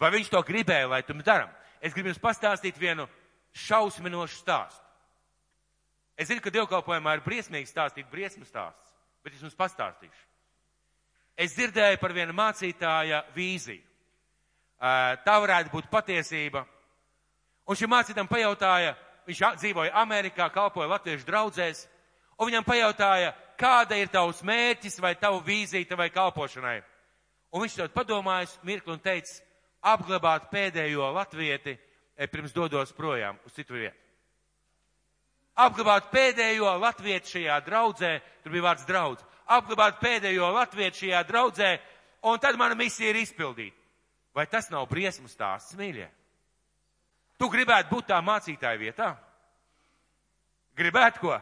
[0.00, 1.48] Vai viņš to gribēja, lai tu daram?
[1.80, 3.06] Es gribu jums pastāstīt vienu
[3.56, 4.82] šausminošu stāstu.
[6.16, 10.22] Es zinu, ka dievkalpojumā ir briesmīgi stāstīt briesmu stāsts, bet es jums pastāstīšu.
[11.36, 13.82] Es dzirdēju par vienu mācītāja vīziju.
[14.80, 16.64] Tā varētu būt patiesība.
[17.68, 18.94] Un šim mācītājam pajautāja,
[19.28, 21.84] viņš dzīvoja Amerikā, kalpoja latviešu draudzēs,
[22.38, 26.78] un viņam pajautāja, kāda ir tavs mērķis vai tavu vīzija tavai kalpošanai.
[27.54, 29.38] Un viņš tad padomājis mirkli un teica,
[29.86, 31.76] apglabāt pēdējo latvieti,
[32.32, 33.96] pirms dodos projām uz citu vietu.
[35.56, 38.12] Apglabāt pēdējo latvietu šajā draudzē,
[38.44, 41.70] tur bija vārds draudz, apglabāt pēdējo latviešu šajā draudzē,
[42.28, 43.76] un tad mana misija ir izpildīta.
[44.36, 46.10] Vai tas nav briesmu stāsts, mīļie?
[47.40, 49.14] Tu gribētu būt tā mācītāja vietā?
[50.76, 51.38] Gribētu ko?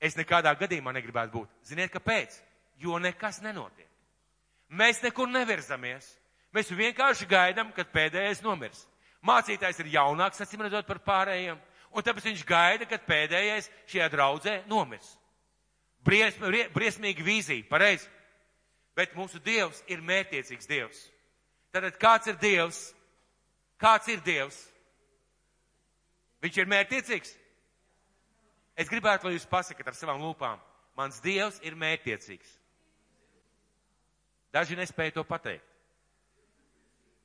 [0.00, 1.54] Es nekādā gadījumā negribētu būt.
[1.66, 2.36] Ziniet, kāpēc?
[2.78, 3.88] Jo nekas nenotiek.
[4.68, 6.06] Mēs nekur nevirzamies.
[6.54, 8.84] Mēs vienkārši gaidām, kad pēdējais nomirs.
[9.26, 11.58] Mācītājs ir jaunāks, acīm redzot, par pārējiem,
[11.90, 15.10] un tāpēc viņš gaida, kad pēdējais šajā draudzē nomirs.
[16.06, 16.38] Bries,
[16.72, 18.06] briesmīga vīzija, pareizi.
[18.96, 21.02] Bet mūsu Dievs ir mērķiecīgs Dievs.
[21.74, 22.78] Tātad kāds ir Dievs?
[23.78, 24.56] Kāds ir Dievs?
[26.42, 27.34] Viņš ir mērķiecīgs.
[28.78, 30.60] Es gribētu, lai jūs pasakat ar savām lūpām.
[30.98, 32.50] Mans Dievs ir mērķiecīgs.
[34.54, 35.66] Daži nespēja to pateikt.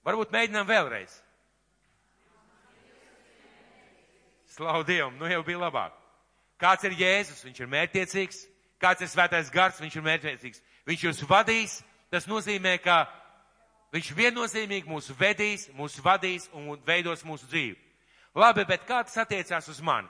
[0.03, 1.13] Varbūt mēģinām vēlreiz.
[4.53, 5.93] Slavu Dievam, nu jau bija labāk.
[6.61, 7.41] Kāds ir Jēzus?
[7.45, 8.41] Viņš ir mērķiecīgs.
[8.81, 9.79] Kāds ir svētais gars?
[9.81, 10.61] Viņš ir mērķiecīgs.
[10.89, 11.79] Viņš jūs vadīs.
[12.13, 13.07] Tas nozīmē, ka
[13.95, 17.79] viņš viennozīmīgi mūs vedīs, mūs vadīs un veidos mūsu dzīvi.
[18.37, 20.09] Labi, bet kā tas attiecās uz mani?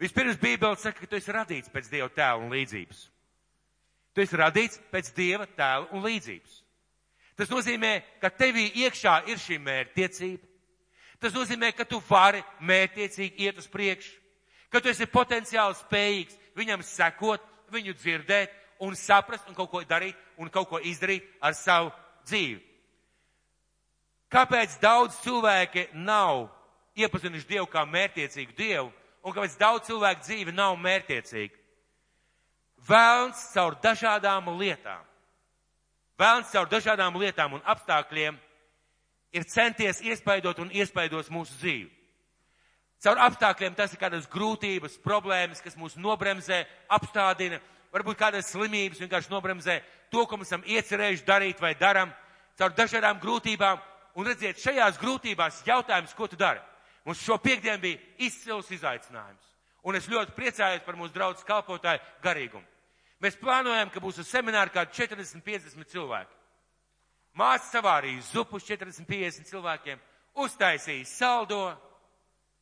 [0.00, 3.04] Vispirms Bībele saka, ka tu esi radīts pēc Dieva tēla un līdzības.
[4.14, 6.58] Tu esi radīts pēc Dieva tēla un līdzības.
[7.38, 10.50] Tas nozīmē, ka tevī iekšā ir šī mērķtiecība.
[11.22, 14.12] Tas nozīmē, ka tu vari mērķtiecīgi iet uz priekšu,
[14.70, 17.42] ka tu esi potenciāli spējīgs viņam sekot,
[17.74, 18.52] viņu dzirdēt
[18.84, 21.90] un saprast un kaut ko darīt un kaut ko izdarīt ar savu
[22.26, 22.60] dzīvi.
[24.34, 26.48] Kāpēc daudz cilvēki nav
[26.98, 28.90] iepazinuši Dievu kā mērķtiecīgu Dievu
[29.24, 31.60] un kāpēc daudz cilvēku dzīve nav mērķtiecīga?
[32.84, 35.00] Vēlns caur dažādām lietām,
[36.20, 38.36] vēlns caur dažādām lietām un apstākļiem
[39.34, 41.90] ir centies iespaidot un iespaidos mūsu dzīvi.
[43.04, 47.58] Caur apstākļiem tas ir kādas grūtības, problēmas, kas mūs nobremzē, apstādina,
[47.92, 49.80] varbūt kādas slimības vienkārši nobremzē
[50.12, 52.12] to, ko mēs esam iecerējuši darīt vai daram,
[52.58, 53.82] caur dažādām grūtībām.
[54.14, 56.62] Un redziet, šajās grūtībās jautājums, ko tu dari?
[57.04, 59.50] Mums šo piekdienu bija izcils izaicinājums.
[59.84, 62.64] Un es ļoti priecājos par mūsu draugu kalpotāju garīgumu.
[63.20, 66.34] Mēs plānojam, ka būs uz semināru kādi 40-50 cilvēki.
[67.36, 70.00] Māsa savārīja zupus 40-50 cilvēkiem,
[70.44, 71.60] uztaisīja saldo,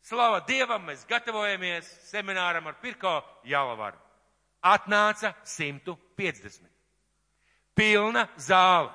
[0.02, 4.00] Slava Dievam, mēs gatavojamies semināram ar Pirko Jālavaru.
[4.62, 6.66] Atnāca 150.
[7.74, 8.90] Pilna zāle.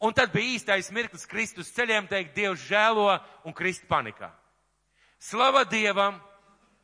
[0.00, 3.10] Un tad bija īstais mirklis Kristus ceļiem teikt, Dievs žēlo
[3.44, 4.30] un krist panikā.
[5.18, 6.20] Slava Dievam!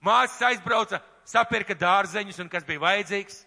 [0.02, 3.42] Māsas aizbrauca, sapirka dārzeņus un kas bija vajadzīgs.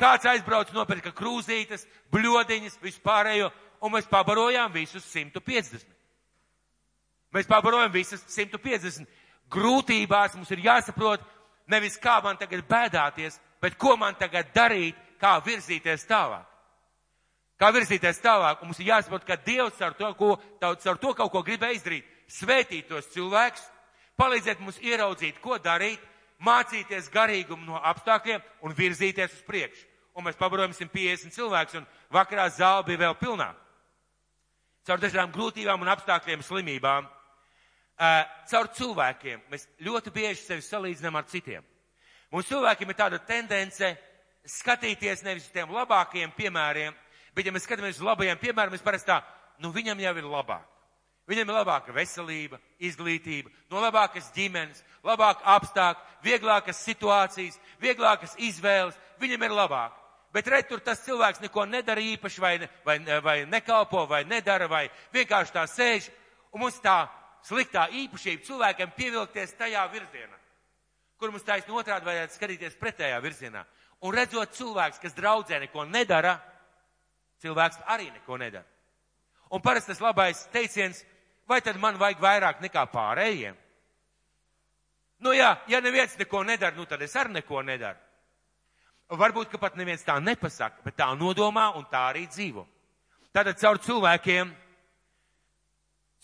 [0.00, 3.50] Kāds aizbrauca, nopirka krūzītes, bļodiņas, vispārējo,
[3.84, 5.84] un mēs pabarojām visus 150.
[7.36, 9.06] Mēs pabarojam visas 150
[9.50, 11.22] grūtībās mums ir jāsaprot
[11.70, 16.46] nevis kā man tagad bēdāties, bet ko man tagad darīt, kā virzīties tālāk.
[17.60, 21.42] Kā virzīties tālāk, mums ir jāsaprot, ka Dievs ar to, ko, ar to kaut ko
[21.44, 23.66] gribēja izdarīt, svētīt tos cilvēkus,
[24.20, 26.02] palīdzēt mums ieraudzīt, ko darīt,
[26.44, 29.86] mācīties garīgumu no apstākļiem un virzīties uz priekšu.
[30.16, 33.48] Un mēs pabarojam 150 cilvēkus, un vakarā zāle bija vēl pilnā.
[34.84, 37.08] Caur dažādām grūtībām un apstākļiem, slimībām
[38.50, 39.42] caur cilvēkiem.
[39.52, 41.64] Mēs ļoti bieži sevi salīdzinām ar citiem.
[42.32, 43.92] Mums cilvēkiem ir tāda tendence
[44.48, 46.94] skatīties nevis uz tiem labākajiem piemēriem,
[47.34, 49.20] bet ja mēs skatāmies uz labajiem piemēriem, mēs parasti tā,
[49.60, 50.69] nu viņam jau ir labāk.
[51.30, 58.98] Viņam ir labāka veselība, izglītība, no labākas ģimenes, labāka apstākļa, vieglākas situācijas, vieglākas izvēles.
[59.20, 59.94] Viņam ir labāk.
[60.34, 62.54] Bet redz, tur tas cilvēks neko nedara īpaši, vai,
[62.86, 66.10] vai, vai nekalpo, vai nedara, vai vienkārši tā sēž.
[66.50, 67.04] Un mums tā
[67.46, 70.38] sliktā īpašība cilvēkiem pievilkties tajā virzienā,
[71.18, 73.64] kur mums taisn otrādi vajadzētu skatīties pretējā virzienā.
[74.02, 76.38] Un redzot cilvēks, kas draudzē neko nedara,
[77.42, 78.66] cilvēks arī neko nedara.
[79.50, 81.02] Un parasti tas labais teiciens,
[81.50, 83.56] vai tad man vajag vairāk nekā pārējiem?
[85.20, 87.98] Nu jā, ja neviens neko nedara, nu tad es arī neko nedaru.
[89.10, 92.62] Varbūt, ka pat neviens tā nepasaka, bet tā nodomā un tā arī dzīvo.
[93.34, 94.52] Tātad caur cilvēkiem,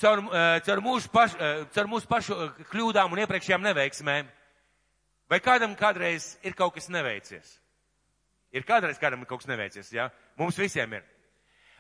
[0.01, 2.39] caur, eh, caur, mūsu, paš, eh, caur mūsu pašu
[2.71, 4.31] kļūdām un iepriekšējām neveiksmēm,
[5.29, 7.59] vai kādam kādreiz ir kaut kas neveicies?
[8.53, 10.07] Ir kādreiz kādam kaut kas neveicies, jā?
[10.07, 10.11] Ja?
[10.39, 11.05] Mums visiem ir.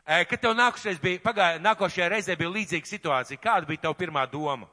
[0.06, 4.68] Kad tev nākošais bija, pagāja, nākošajā reizē bija līdzīga situācija, kāda bija tava pirmā doma?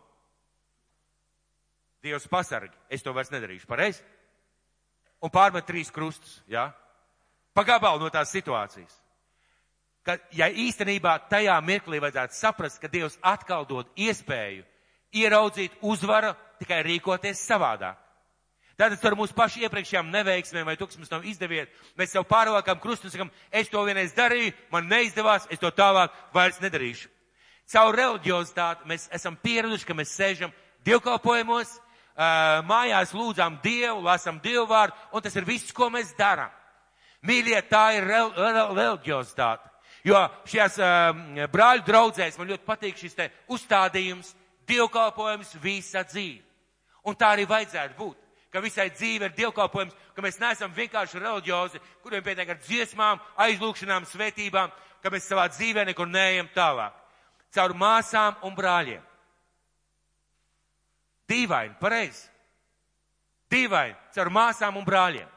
[2.03, 4.03] Dievs pasargi, es to vairs nedarīšu, pareizi?
[5.23, 6.67] Un pārmet trīs krustus, jā?
[6.67, 6.83] Ja?
[7.53, 8.93] Pagabalu no tās situācijas.
[10.03, 14.65] Ka, ja īstenībā tajā mirklī vajadzētu saprast, ka Dievs atkal dod iespēju
[15.15, 18.02] ieraudzīt uzvaru, tikai rīkoties savādāk.
[18.73, 23.11] Tātad ar mūsu pašu iepriekšējām neveiksmēm vai mums nav izdevies, mēs sev pārvākam krustu un
[23.13, 27.09] sakam, es to vienreiz darīju, man neizdevās, es to tālāk vairs nedarīšu.
[27.69, 30.55] Caur reliģiozitāti mēs esam pieraduši, ka mēs sēžam
[30.85, 31.75] dievkalpojumos,
[32.65, 36.49] mājās lūdzām Dievu, lasam Dievu vārdu, un tas ir viss, ko mēs darām.
[37.23, 39.69] Mīļie, tā ir reliģiozitāte.
[40.03, 40.81] Jo šajās
[41.53, 44.33] brāļu draudzēs man ļoti patīk šis te uzstādījums,
[44.67, 46.41] dievkalpojums visa dzīve.
[47.07, 48.22] Un tā arī vajadzētu būt
[48.53, 54.05] ka visai dzīve ir dievkalpojums, ka mēs neesam vienkārši reliģiozi, kuriem pietiek ar dziesmām, aizlūkšanām,
[54.05, 54.69] svētībām,
[55.01, 56.93] ka mēs savā dzīvē nekur neejam tālāk.
[57.53, 59.01] Caur māsām un brāļiem.
[61.33, 62.27] Dīvaini, pareizi.
[63.49, 65.29] Dīvaini, caur māsām un brāļiem.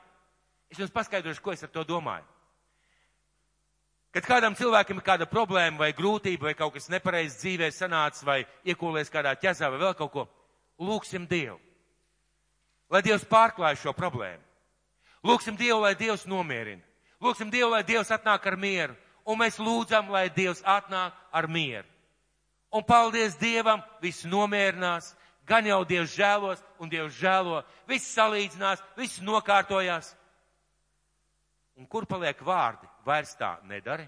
[0.68, 2.24] Es jums paskaidrošu, ko es ar to domāju.
[4.12, 8.42] Kad kādam cilvēkam ir kāda problēma vai grūtība vai kaut kas nepareizs dzīvē sanācis vai
[8.64, 10.24] iekūlies kādā ķezā vai vēl kaut ko,
[10.81, 11.65] lūksim Dievu
[12.90, 14.42] lai Dievs pārklāj šo problēmu.
[15.27, 16.83] Lūksim Dievu, lai Dievs nomierina.
[17.22, 18.94] Lūksim Dievu, lai Dievs atnāk ar mieru.
[19.27, 21.88] Un mēs lūdzam, lai Dievs atnāk ar mieru.
[22.70, 25.14] Un paldies Dievam, viss nomierinās,
[25.49, 30.12] gan jau Dievs žēlos un Dievs žēlo, viss salīdzinās, viss nokārtojās.
[31.77, 32.88] Un kur paliek vārdi?
[33.07, 34.07] Vairs tā nedari.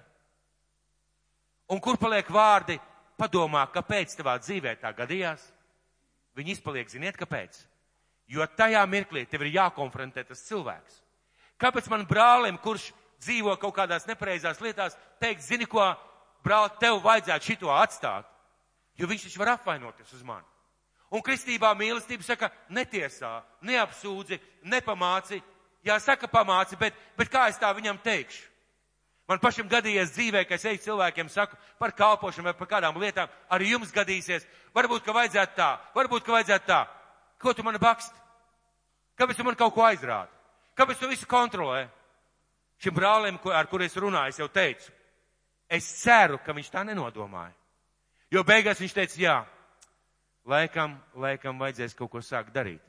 [1.69, 2.79] Un kur paliek vārdi?
[3.19, 5.43] Padomā, kāpēc tavā dzīvē tā gadījās?
[6.38, 7.57] Viņi izpaliek, ziniet, kāpēc?
[8.29, 11.01] Jo tajā mirklī tev ir jākonfrontē tas cilvēks.
[11.59, 12.91] Kāpēc man brālim, kurš
[13.25, 15.85] dzīvo kaut kādās nepareizās lietās, teikt, zini ko,
[16.45, 18.29] brāl, tev vajadzētu šito atstāt?
[18.99, 20.47] Jo viņš taču var apvainoties uz mani.
[21.09, 24.37] Un kristībā mīlestība saka, netiesā, neapsūdzi,
[24.69, 25.41] nepamāci.
[25.87, 28.45] Jā, saka pamāci, bet, bet kā es tā viņam teikšu?
[29.29, 33.29] Man pašam gadījies dzīvē, ka es eju cilvēkiem saku par kalpošanu vai par kādām lietām,
[33.53, 34.47] arī jums gadīsies.
[34.77, 36.79] Varbūt, ka vajadzētu tā, varbūt, ka vajadzētu tā.
[37.38, 38.14] Ko tu man bakst?
[39.18, 40.31] Kāpēc tu man kaut ko aizrādi?
[40.79, 41.88] Kāpēc tu visu kontrolē?
[42.79, 44.92] Šim brālim, ar kur es runāju, es jau teicu,
[45.68, 47.55] es ceru, ka viņš tā nenodomāja.
[48.31, 49.37] Jo beigās viņš teica, jā,
[50.46, 52.83] laikam, laikam vajadzēs kaut ko sākt darīt.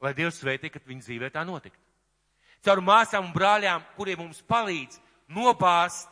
[0.00, 1.80] Lai Dievs sveitī, ka viņa dzīvē tā notiktu.
[2.64, 5.00] Caur māsām un brāļām, kuriem mums palīdz
[5.32, 6.08] nopāst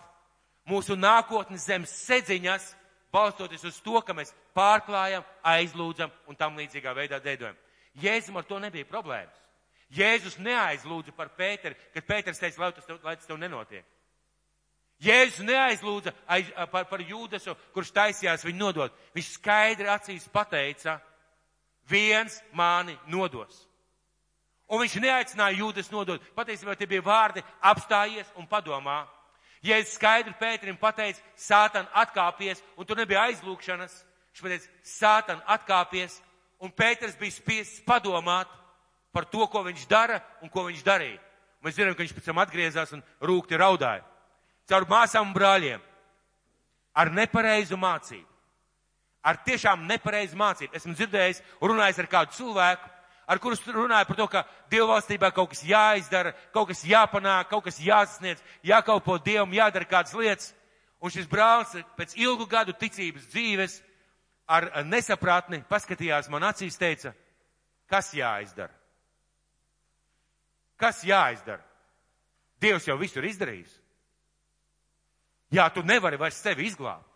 [0.69, 2.71] mūsu nākotnes zemes sedziņas,
[3.13, 7.57] balstoties uz to, ka mēs pārklājam, aizlūdzam un tam līdzīgā veidā dēdojam.
[7.99, 9.37] Jēzum ar to nebija problēmas.
[9.95, 13.87] Jēzus neaizlūdza par Pēteri, kad Pēters teica, lai tas tev, lai tas tev nenotiek.
[15.01, 18.95] Jēzus neaizlūdza aiz, par, par Jūdasu, kurš taisījās viņu nodot.
[19.15, 20.99] Viņš skaidri acīs pateica,
[21.89, 23.63] viens mani nodos.
[24.69, 26.25] Un viņš neaicināja Jūdas nodot.
[26.37, 29.07] Patiesībā tie bija vārdi apstājies un padomā.
[29.63, 33.95] Es skaidri Pēterim pateicu, Sātan atkāpies, un tur nebija aizlūkšanas,
[34.31, 36.21] viņš pateica, Sātan atkāpies,
[36.63, 38.51] un Pēters bija spiests padomāt
[39.13, 41.19] par to, ko viņš dara un ko viņš darīja.
[41.65, 44.05] Mēs zinām, ka viņš pēc tam atgriezās un rūkti raudāja.
[44.71, 45.81] Caur māsām un brāļiem.
[46.95, 48.27] Ar nepareizu mācību.
[49.27, 50.77] Ar tiešām nepareizu mācību.
[50.79, 52.91] Esmu dzirdējis, runājis ar kādu cilvēku,
[53.29, 57.81] ar kurus runāja par to, ka dievvalstībā kaut kas jāizdara, kaut kas jāpanāk, kaut kas
[57.83, 60.55] jāsasniedz, jākalpo Dievam, jādara kādas lietas.
[60.99, 63.77] Un šis brālis pēc ilgu gadu ticības dzīves
[64.49, 67.13] ar nesapratni paskatījās man acīs, teica,
[67.87, 68.73] kas jāizdara?
[70.79, 71.63] Kas jāizdara?
[72.59, 73.77] Dievs jau visu ir izdarījis.
[75.55, 77.07] Jā, tu nevari vairs sevi izglābt.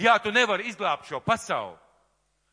[0.00, 1.76] Jā, tu nevari izglābt šo pasauli.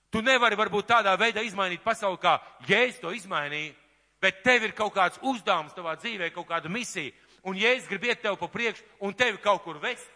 [0.10, 3.76] Tu nevari varbūt tādā veidā izmainīt pasauli, kā Jēzus to izmainīja,
[4.22, 7.14] bet tev ir kaut kāds uzdevums tavā dzīvē, kaut kāda misija,
[7.46, 10.08] un Jēzus grib iet tev pa priekšu un tevi kaut kur vest.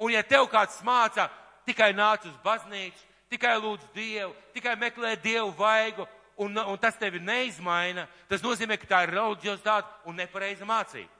[0.00, 1.28] Un ja tev kāds mācā,
[1.68, 6.06] tikai nāc uz baznīcu, tikai lūdz Dievu, tikai meklē Dievu vaigu,
[6.36, 11.10] un, un tas tevi neizmaina, tas nozīmē, ka tā ir reliģiozitāte un nepareiza mācība.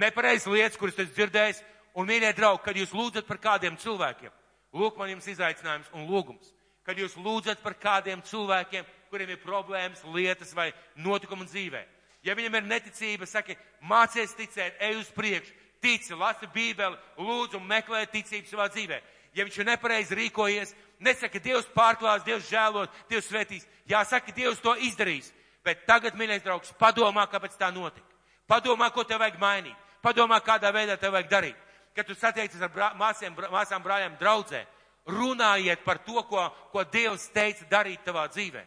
[0.00, 1.60] Nepareiza lietas, kuras tu esi dzirdējis,
[1.98, 4.32] un mīļie draugi, kad jūs lūdzat par kādiem cilvēkiem,
[4.80, 6.54] lūk man jums izaicinājums un lūgums.
[6.90, 11.84] Kad jūs lūdzat par kādiem cilvēkiem, kuriem ir problēmas, lietas vai notikumi dzīvē.
[12.26, 13.54] Ja viņam ir neticība, saki,
[13.86, 18.98] mācies ticēt, ej uz priekšu, tici, lasi bībeli, lūdzu un meklē ticību savā dzīvē.
[19.38, 23.70] Ja viņš ir nepareizi rīkojies, nesaka, Dievs pārklās, Dievs žēlot, Dievs svētīs.
[23.86, 25.30] Jā, saka, Dievs to izdarīs.
[25.62, 28.18] Bet tagad, mīļais draugs, padomā, kāpēc tā notika.
[28.50, 29.78] Padomā, ko tev vajag mainīt.
[30.02, 31.64] Padomā, kādā veidā tev vajag darīt.
[31.94, 34.66] Kad tu satiecies ar brā, māsiem, brā, māsām, brāļiem, draudzē,
[35.10, 38.62] runājiet par to, ko, ko Dievs teica darīt tavā dzīvē.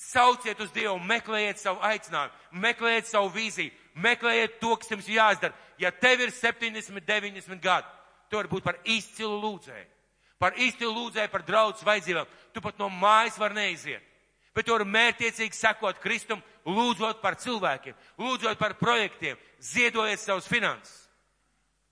[0.00, 5.56] Sauciet uz Dievu, meklējiet savu aicinājumu, meklējiet savu vīziju, meklējiet to, kas jums jāizdara.
[5.80, 7.90] Ja tev ir 70, 90 gadi,
[8.30, 9.88] tu vari būt par izcilu lūdzēju.
[10.40, 12.30] Par izcilu lūdzēju, par draudzes vajadzībām.
[12.54, 14.06] Tu pat no mājas var neiziet.
[14.56, 21.09] Bet tu vari mērtiecīgi sekot Kristum, lūdzot par cilvēkiem, lūdzot par projektiem, ziedojiet savus finanses.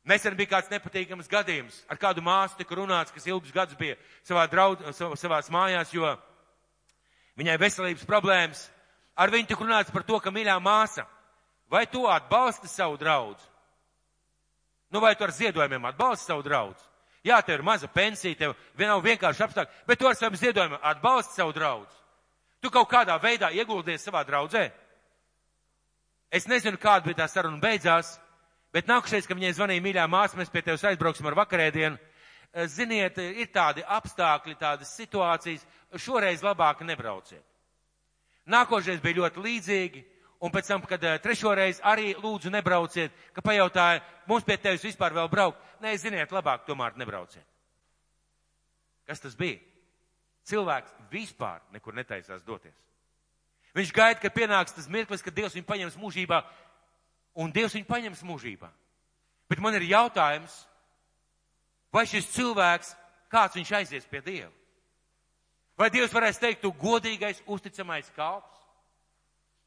[0.09, 1.83] Nesen bija kāds nepatīkams gadījums.
[1.91, 4.87] Ar kādu māsu tika runāts, kas ilgus gadus bija savā draudz,
[5.21, 6.15] savās mājās, jo
[7.37, 8.65] viņai veselības problēmas.
[9.19, 11.05] Ar viņu tika runāts par to, ka mīļā māsa,
[11.69, 13.45] vai tu atbalsti savu draudzu?
[14.89, 16.87] Nu, vai tu ar ziedojumiem atbalsti savu draudzu?
[17.27, 21.37] Jā, tev ir maza pensija, tev nav vienkārši apstākļi, bet tu ar saviem ziedojumiem atbalsti
[21.37, 21.99] savu draudzu.
[22.63, 24.71] Tu kaut kādā veidā ieguldies savā draudzē.
[26.33, 28.17] Es nezinu, kāda bija tā saruna beidzās,
[28.73, 31.99] bet nākušies, ka viņai zvanīja mīļā māsa, mēs pie tevis aizbrauksim ar vakarēdienu.
[32.53, 35.67] Eh, ziniet, ir tādi apstākļi, tādas situācijas,
[35.97, 37.45] šoreiz labāk nebrauciet.
[38.49, 40.05] Nākošais bija ļoti līdzīgi,
[40.41, 45.13] un pēc tam, kad eh, trešoreiz arī lūdzu nebrauciet, ka pajautāja, mums pie tevis vispār
[45.17, 45.61] vēl braukt.
[45.85, 47.45] Nē, ziniet, labāk tomēr nebrauciet.
[49.09, 49.61] Kas tas bija?
[50.49, 52.77] Cilvēks vispār nekur netaisās doties.
[53.77, 56.41] Viņš gaida, ka pienāks tas mirklis, kad Dievs viņu paņems mūžībā,
[57.39, 58.69] un Dievs viņu paņems mūžībā.
[59.49, 60.55] Bet man ir jautājums,
[61.95, 62.93] vai šis cilvēks,
[63.33, 64.53] kāds viņš aizies pie Dieva?
[65.79, 68.59] Vai Dievs varēs teikt, tu godīgais, uzticamais kalps?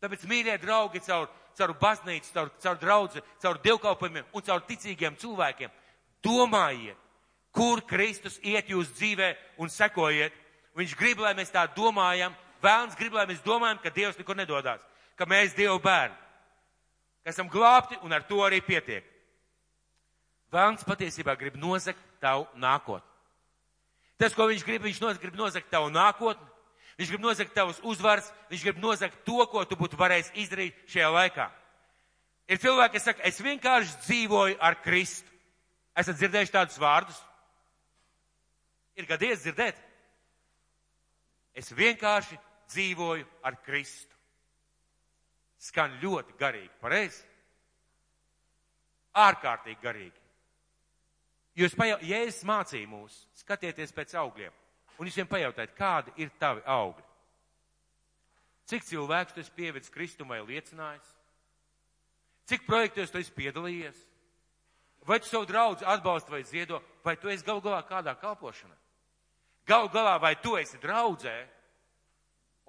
[0.04, 5.72] Tāpēc, mīļie draugi, caur, caur baznīcu, caur, caur draudzi, caur dievkalpojumiem un caur ticīgiem cilvēkiem,
[6.26, 6.98] domājiet,
[7.56, 10.36] kur Kristus iet jūs dzīvē un sekojiet.
[10.76, 12.36] Viņš grib, lai mēs tā domājam.
[12.64, 14.84] Vēlns grib, lai mēs domājam, ka Dievs nekur nedodās,
[15.18, 16.18] ka mēs Dievu bērni,
[17.24, 19.06] ka esam glābti un ar to arī pietiek.
[20.52, 23.08] Vēlns patiesībā grib nozagt tavu nākotni.
[24.20, 26.52] Tas, ko viņš grib, viņš grib nozagt tavu nākotni,
[27.02, 31.08] Viņš grib nozagt tavus uzvaras, viņš grib nozagt to, ko tu būtu varējis izdarīt šajā
[31.10, 31.48] laikā.
[32.52, 35.26] Ir cilvēki, kas saka, es vienkārši dzīvoju ar Kristu.
[35.98, 37.18] Esat dzirdējuši tādus vārdus?
[39.02, 39.80] Ir gadies dzirdēt?
[41.58, 42.38] Es vienkārši
[42.70, 44.21] dzīvoju ar Kristu.
[45.62, 47.22] Skan ļoti garīgi, pareizi?
[49.22, 50.18] Ārkārtīgi garīgi.
[51.60, 54.56] Jūs pajau, Jēzus mācīja mūs, skatieties pēc augļiem
[55.02, 57.08] un jūs viņiem pajautājat, kādi ir tavi augļi.
[58.70, 61.08] Cik cilvēks tu esi pievedis Kristumai liecinājis?
[62.46, 63.98] Cik projektos tu esi piedalījies?
[65.08, 68.78] Vai tu savu draugu atbalsti vai ziedo, vai tu esi galu galā kādā kalpošanā?
[69.66, 71.34] Galu galā vai tu esi draudzē?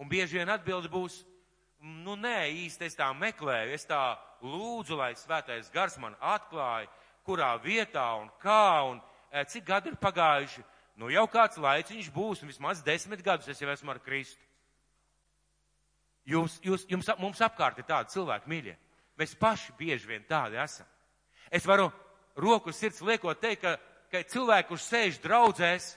[0.01, 1.21] Un bieži vien atbildi būs,
[1.83, 4.01] nu nē, īsti es tā meklēju, es tā
[4.43, 6.91] lūdzu, lai svētais gars man atklāja,
[7.27, 10.63] kurā vietā un kā un e, cik gadi ir pagājuši,
[10.97, 14.41] Nu jau kāds laiciņš būs, vismaz desmit gadus es jau esmu ar Kristu.
[16.29, 18.75] Jūs, jūs, jums, mums apkārt ir tādi cilvēki, mīļie.
[19.19, 20.87] Mēs paši bieži vien tādi esam.
[21.51, 21.89] Es varu
[22.39, 23.73] roku sirds liekot teikt, ka,
[24.13, 25.89] ka cilvēki, kurš sēž draudzēs,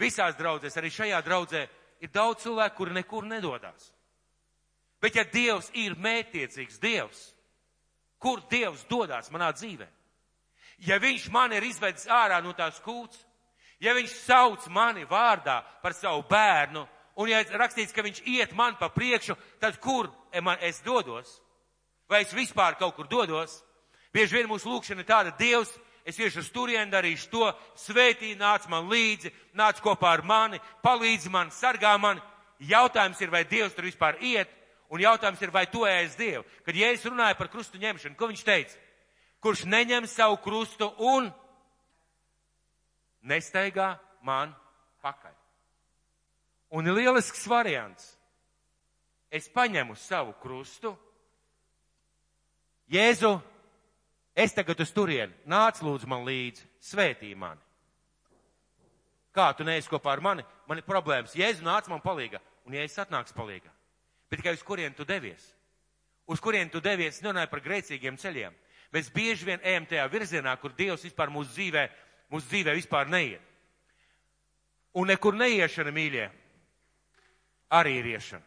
[0.00, 1.62] visās draudzēs, arī šajā draudzē,
[2.02, 3.92] ir daudz cilvēku, kuri nekur nedodās.
[5.02, 7.20] Bet ja Dievs ir mētiecīgs Dievs,
[8.22, 9.88] kur Dievs dodās manā dzīvē?
[10.86, 13.18] Ja Viņš man ir izvedis ārā no tās kūts,
[13.82, 16.86] ja viņš sauc mani vārdā par savu bērnu,
[17.18, 20.10] un ja rakstīts, ka viņš iet man pa priekšu, tad kur
[20.60, 21.40] es dodos?
[22.08, 23.62] Vai es vispār kaut kur dodos?
[24.12, 25.70] Bieži vien mūsu lūkšana ir tāda, Dievs,
[26.04, 31.30] es iešu uz turieni, darīšu to, svētī, nāc man līdzi, nāc kopā ar mani, palīdzi
[31.30, 32.20] man, sargā mani.
[32.60, 34.50] Jautājums ir, vai Dievs tur vispār iet,
[34.92, 36.44] un jautājums ir, vai to ēs Dievu.
[36.66, 38.76] Kad Jēzus runāja par krustu ņemšanu, ko viņš teica?
[39.42, 41.30] Kurš neņem savu krustu un
[43.26, 44.52] nesteigā man
[45.02, 45.32] pakaļ.
[46.76, 48.12] Un ir lielisks variants.
[49.32, 50.92] Es paņemu savu krustu.
[52.92, 53.38] Jēzu,
[54.36, 57.60] es tagad uz turieni, nāc lūdzu man līdzi, svētī mani.
[59.32, 60.44] Kā tu neesi kopā ar mani?
[60.68, 61.32] Man ir problēmas.
[61.36, 63.72] Jēzu nāc man palīgā, un Jēzus atnāks palīgā.
[64.32, 65.44] Bet tikai uz kurien tu devies?
[66.24, 68.56] Uz kurien tu devies, nerunāju par grēcīgiem ceļiem,
[68.92, 71.86] Mēs bieži vien ejam tajā virzienā, kur Dievs vispār mūsu dzīvē,
[72.32, 73.40] mūsu dzīvē vispār neiet.
[74.92, 76.26] Un nekur neiešana, mīļie,
[77.72, 78.44] arī ir iešana.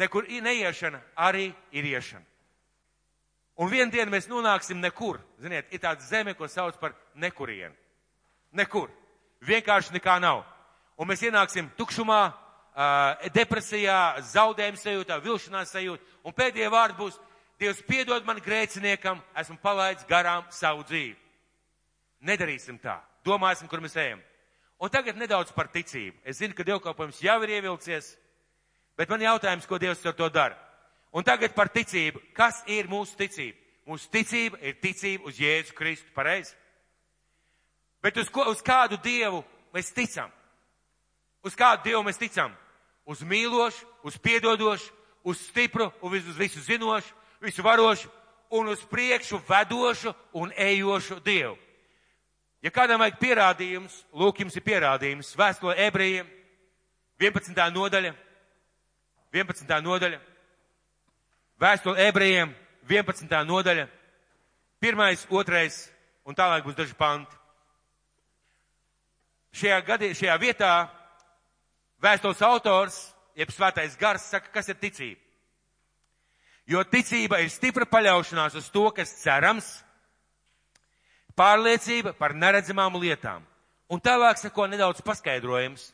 [0.00, 2.24] Nekur neiešana arī ir iešana.
[3.58, 5.18] Un vienu dienu mēs nonāksim nekur.
[5.42, 7.74] Ziniet, ir tāda zeme, ko sauc par nekurienu.
[8.56, 8.88] Nekur.
[9.44, 10.44] Vienkārši nekā nav.
[10.96, 12.30] Un mēs ienāksim tukšumā,
[13.34, 16.04] depresijā, zaudējuma sajūtā, vilšanās sajūtā.
[16.24, 17.18] Un pēdējie vārdi būs,
[17.58, 21.16] Dievs piedod man grēciniekam, esmu palaidis garām savu dzīvi.
[22.22, 23.00] Nedarīsim tā.
[23.26, 24.20] Domāsim, kur mēs ejam.
[24.78, 26.20] Un tagad nedaudz par ticību.
[26.22, 28.12] Es zinu, ka dievkalpojums jau ir ievilcies,
[28.94, 30.54] bet man jautājums, ko Dievs ar to dara.
[31.10, 32.22] Un tagad par ticību.
[32.36, 33.58] Kas ir mūsu ticība?
[33.88, 36.54] Mūsu ticība ir ticība uz Jēzu Kristu, pareizi?
[38.04, 39.42] Bet uz, ko, uz kādu Dievu
[39.74, 40.30] mēs ticam?
[41.42, 42.54] Uz kādu Dievu mēs ticam?
[43.08, 44.92] Uz mīlošu, uz piedodošu,
[45.24, 48.10] uz stipru, uz visu zinošu, visu varošu
[48.50, 51.56] un uz priekšu vedošu un ejošu Dievu.
[52.62, 55.30] Ja kādam vajag pierādījums, lūk, jums ir pierādījums.
[55.38, 56.26] Vēstule ebrejiem,
[57.22, 57.54] 11.
[57.74, 58.14] nodaļa,
[59.32, 59.76] 11.
[59.84, 60.18] nodaļa,
[61.60, 62.54] vēstule ebrejiem,
[62.90, 63.36] 11.
[63.46, 63.86] nodaļa,
[64.82, 65.84] pirmais, otrais
[66.26, 67.36] un tālāk būs daži panti.
[69.58, 70.72] Šajā, gadi, šajā vietā
[72.02, 72.98] vēstules autors,
[73.38, 75.20] jeb svētais gars, saka, kas ir ticība.
[76.68, 79.68] Jo ticība ir stipra paļaušanās uz to, kas cerams,
[81.38, 83.46] pārliecība par neredzamām lietām.
[83.88, 85.86] Un tālāk sako nedaudz paskaidrojums,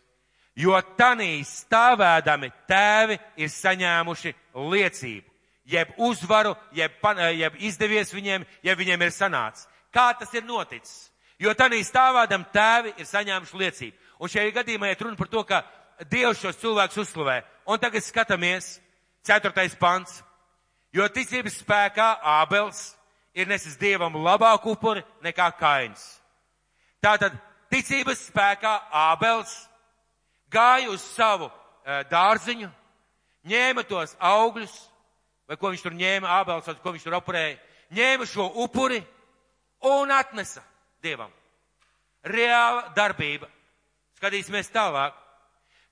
[0.58, 4.34] jo tanī stāvēdami tēvi ir saņēmuši
[4.74, 5.30] liecību,
[5.70, 6.98] jeb uzvaru, jeb,
[7.38, 9.68] jeb izdevies viņiem, ja viņiem ir sanācis.
[9.94, 11.12] Kā tas ir noticis?
[11.38, 13.96] Jo tanī stāvādam tēvi ir saņēmuši liecību.
[14.18, 15.62] Un šajā gadījumā iet runa par to, ka
[16.10, 17.42] Dievs šos cilvēkus uzslavē.
[17.70, 18.78] Un tagad skatāmies,
[19.24, 20.22] ceturtais pants.
[20.94, 22.92] Jo ticības spēkā Ābels
[23.34, 26.02] ir nesis Dievam labāku upuri nekā Kains.
[27.02, 27.34] Tātad
[27.72, 29.54] ticības spēkā Ābels
[30.54, 32.68] gāja uz savu e, dārziņu,
[33.50, 34.74] ņēma tos augļus,
[35.50, 37.58] vai ko viņš tur ņēma, Ābels, vai ko viņš tur upurēja,
[37.94, 39.02] ņēma šo upuri
[39.90, 40.62] un atnesa
[41.02, 41.32] Dievam.
[42.24, 43.50] Reāla darbība.
[44.16, 45.23] Skatīsimies tālāk.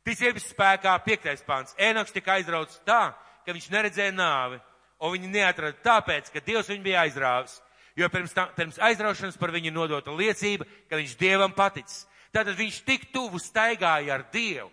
[0.07, 1.76] Ticības spēkā piektais pāns.
[1.78, 3.12] Ēnoks tika aizrauts tā,
[3.46, 4.59] ka viņš neredzēja nāvi
[5.03, 7.59] un viņi neatrada tāpēc, ka Dievs viņu bija aizrāvis.
[7.98, 12.07] Jo pirms, tā, pirms aizraušanas par viņu nodota liecība, ka viņš Dievam paticis.
[12.32, 14.70] Tātad viņš tik tuvu staigāja ar Dievu.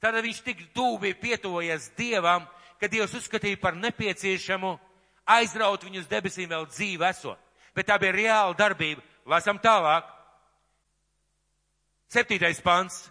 [0.00, 2.46] Tātad viņš tik tuvu bija pietuvojies Dievam,
[2.80, 4.76] ka Dievs uzskatīja par nepieciešamu
[5.28, 7.40] aizraut viņu uz debesīm vēl dzīvi esot.
[7.74, 9.02] Bet tā bija reāla darbība.
[9.26, 10.06] Lasam tālāk.
[12.10, 13.08] Septītais pants.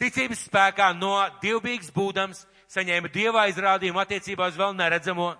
[0.00, 5.30] Ticības spēkā no divbīgas būdams saņēma Dieva aizrādījumu attiecībā uz vēl neredzamo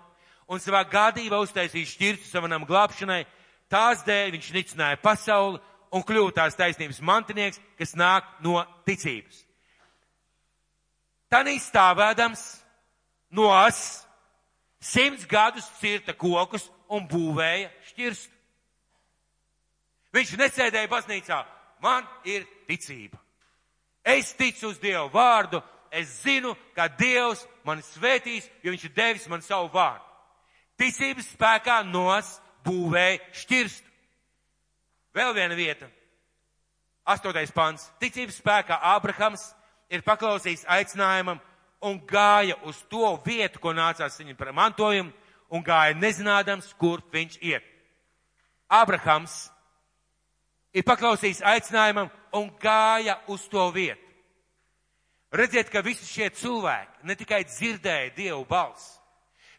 [0.51, 3.23] un savā gādībā uztaisīja šķirstu savam glābšanai,
[3.71, 5.61] tās dēļ viņš nicināja pasauli
[5.95, 9.45] un kļuva tās taisnības mantinieks, kas nāk no ticības.
[11.31, 12.43] Tanī stāvēdams
[13.31, 13.79] nos
[14.83, 18.37] simts gadus cirta kokus un būvēja šķirstu.
[20.11, 21.39] Viņš nesēdēja baznīcā.
[21.81, 23.20] Man ir ticība.
[24.03, 25.61] Es ticu uz Dievu vārdu.
[25.91, 30.11] Es zinu, ka Dievs mani svētīs, jo Viņš ir devis man savu vārdu
[30.81, 33.89] ticības spēkā nos būvēja šķirstu.
[35.13, 35.89] Vēl viena vieta.
[37.05, 37.89] Astotais pants.
[38.01, 39.43] Ticības spēkā Ābrahams
[39.91, 41.41] ir paklausījis aicinājumam
[41.85, 45.11] un gāja uz to vietu, ko nācās viņam par mantojumu,
[45.51, 47.65] un gāja nezinādams, kur viņš iet.
[48.71, 49.50] Ābrahams
[50.73, 54.07] ir paklausījis aicinājumam un gāja uz to vietu.
[55.31, 59.01] Redziet, ka visi šie cilvēki ne tikai dzirdēja Dievu balsi,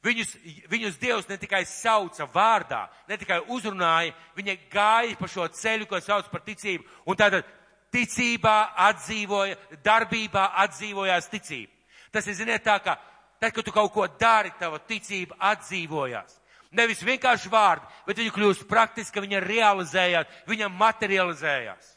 [0.03, 0.33] Viņus,
[0.67, 6.01] viņus Dievs ne tikai sauca vārdā, ne tikai uzrunāja, viņi gāja pa šo ceļu, ko
[6.03, 7.47] sauc par ticību, un tātad
[7.95, 8.57] ticībā
[8.89, 11.71] atdzīvoja, darbībā atdzīvojās ticība.
[12.11, 12.97] Tas ir, ziniet, tā, ka
[13.39, 16.35] tad, kad tu kaut ko dari, tava ticība atdzīvojās.
[16.73, 21.91] Nevis vienkārši vārdi, bet viņi kļūst praktiski, viņa realizējās, viņa materializējās.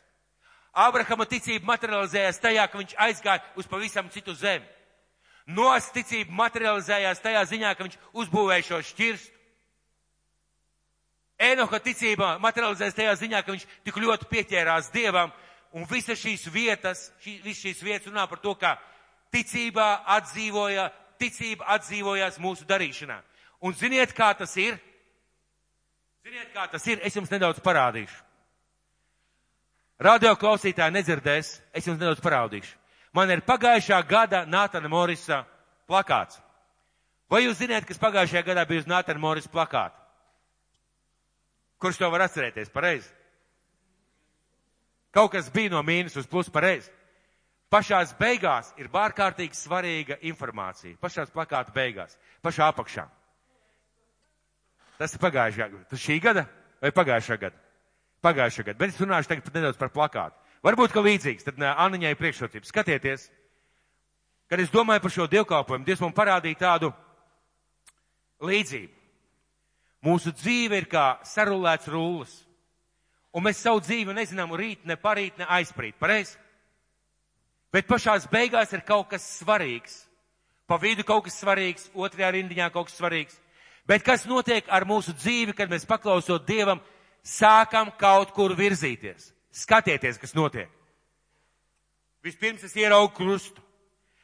[0.76, 4.68] Abrahama ticība materializējās tajā, ka viņš aizgāja uz pavisam citu zemi.
[5.48, 9.32] Nos ticība materializējās tajā ziņā, ka viņš uzbūvēja šo šķirstu.
[11.36, 15.34] Enoha ticība materializēs tajā ziņā, ka viņš tik ļoti pieķērās Dievam,
[15.76, 18.78] un visas šīs vietas, šī, visas šīs vietas runā par to, ka
[19.36, 20.88] ticībā atdzīvoja,
[21.20, 23.20] ticība atdzīvojās mūsu darīšanā.
[23.66, 24.78] Un ziniet, kā tas ir?
[26.26, 27.02] Ziniet, kā tas ir?
[27.06, 28.22] Es jums nedaudz parādīšu.
[30.06, 32.76] Radio klausītāji nedzirdēs, es jums nedaudz parādīšu.
[33.16, 35.46] Man ir pagājušā gada Nātana Morisa
[35.88, 36.42] plakāts.
[37.32, 39.98] Vai jūs zināt, kas pagājušajā gadā bija uz Nātana Morisa plakāta?
[41.82, 42.70] Kurš to var atcerēties?
[42.74, 43.10] Pareizi.
[45.16, 46.92] Kaut kas bija no mīnus uz plus pareizi.
[47.72, 51.00] Pašās beigās ir bārkārtīgi svarīga informācija.
[51.02, 53.08] Pašās plakāta beigās, pašā apakšā.
[55.00, 55.86] Tas ir pagājušā gada.
[55.92, 56.46] Tas šī gada
[56.82, 57.58] vai pagājušā gada?
[58.24, 58.80] Pagājušā gada.
[58.80, 60.38] Bet es runāšu tagad nedaudz par plakātu.
[60.66, 62.72] Varbūt, ka līdzīgs, tad Aniņai priekšrocības.
[62.72, 63.28] Skatieties,
[64.50, 66.90] kad es domāju par šo dievkalpojumu, Dievs man parādīja tādu
[68.42, 68.94] līdzību.
[70.06, 72.34] Mūsu dzīve ir kā sarulēts rullis.
[73.36, 75.98] Un mēs savu dzīvi nezinām rīt, ne parīt, ne aizprīt.
[76.00, 76.38] Pareizi?
[77.74, 80.06] Bet pašās beigās ir kaut kas svarīgs.
[80.66, 83.36] Pa vidu kaut kas svarīgs, otrajā rindiņā kaut kas svarīgs.
[83.86, 86.82] Bet kas notiek ar mūsu dzīvi, kad mēs paklausot Dievam,
[87.22, 89.32] sākam kaut kur virzīties?
[89.54, 90.72] Skatieties, kas notiek.
[92.26, 93.62] Vispirms es ieraugu krustu,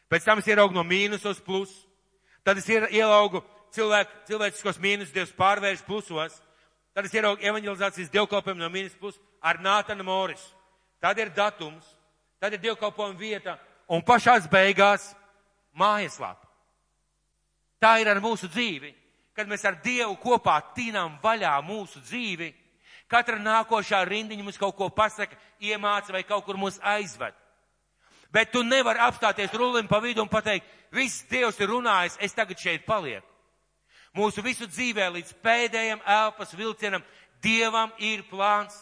[0.10, 1.76] pēc tam es ieraugu no mīnus uz plusu,
[2.44, 3.44] tad es ieraugu
[3.76, 6.40] cilvēku, cilvēciskos mīnus, Dievs pārvērš plusos,
[6.96, 10.42] tad es ieraugu evanģelizācijas dievkalpojumu no mīnus plus ar Nātanu Moris.
[11.02, 11.86] Tad ir datums,
[12.42, 13.60] tad ir dievkalpojuma vieta
[13.90, 15.12] un pašās beigās
[15.78, 16.50] mājaslāpa.
[17.82, 18.92] Tā ir ar mūsu dzīvi
[19.42, 22.52] kad mēs ar Dievu kopā tīnām vaļā mūsu dzīvi,
[23.10, 27.34] katra nākošā rindiņa mums kaut ko pasaka, iemāca vai kaut kur mūs aizved.
[28.32, 32.62] Bet tu nevari apstāties rulim pa vidu un pateikt, viss Dievs ir runājis, es tagad
[32.62, 33.26] šeit palieku.
[34.16, 37.04] Mūsu visu dzīvē līdz pēdējiem elpas vilcienam
[37.42, 38.76] Dievam ir plāns.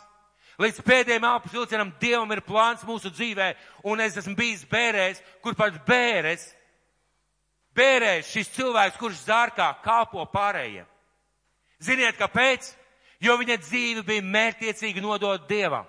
[0.59, 3.53] Līdz pēdējiem elpas vilcienam Dievam ir plāns mūsu dzīvē,
[3.87, 6.49] un es esmu bijis bērēs, kur pat bērēs
[7.77, 10.87] bērēs šis cilvēks, kurš zārkā kalpo pārējiem.
[11.79, 12.73] Ziniet, kāpēc?
[13.23, 15.87] Jo viņa dzīve bija mērķiecīgi nodot Dievam.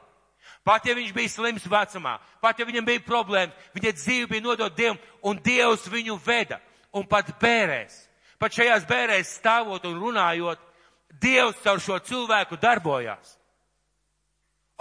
[0.66, 4.74] Pat ja viņš bija slims vecumā, pat ja viņam bija problēmas, viņa dzīve bija nodot
[4.76, 6.60] Dievam, un Dievs viņu veda.
[6.90, 7.94] Un pat bērēs,
[8.42, 10.58] pat šajās bērēs stāvot un runājot,
[11.22, 13.36] Dievs caur šo cilvēku darbojās.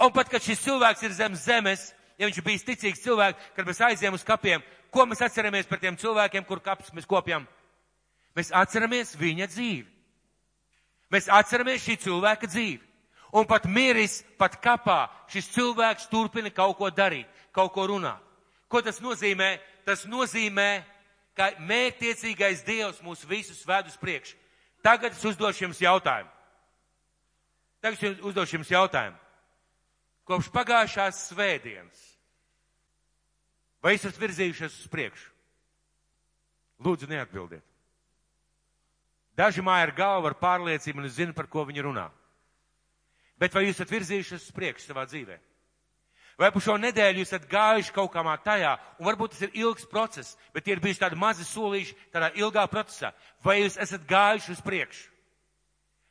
[0.00, 3.82] Un pat, kad šis cilvēks ir zem zemes, ja viņš bija ticīgs cilvēks, kad mēs
[3.84, 7.46] aizjām uz kapiem, ko mēs atceramies par tiem cilvēkiem, kur kapus mēs kopjam?
[8.36, 9.88] Mēs atceramies viņa dzīvi.
[11.10, 12.80] Mēs atceramies šī cilvēka dzīvi.
[13.34, 18.18] Un pat miris, pat kapā, šis cilvēks turpina kaut ko darīt, kaut ko runāt.
[18.70, 19.56] Ko tas nozīmē?
[19.86, 20.82] Tas nozīmē,
[21.34, 24.36] ka mērķtiecīgais Dievs mūs visus ved uz priekšu.
[24.82, 26.30] Tagad es uzdošu jums jautājumu.
[27.82, 29.18] Tagad es uzdošu jums jautājumu.
[30.28, 32.09] Kopš pagājušās svētdienas
[33.80, 35.28] Vai esat virzījušies uz priekšu?
[36.84, 37.64] Lūdzu, neatbildiet.
[39.36, 42.08] Daži māja ar galvu ar pārliecību un zina, par ko viņi runā.
[43.40, 45.38] Bet vai jūs esat virzījušies uz priekšu savā dzīvē?
[46.40, 49.84] Vai pa šo nedēļu jūs esat gājuši kaut kā tajā, un varbūt tas ir ilgs
[49.88, 53.12] process, bet tie ir bijuši tādi mazi solīši tādā ilgā procesā.
[53.44, 55.10] Vai jūs esat gājuši uz priekšu?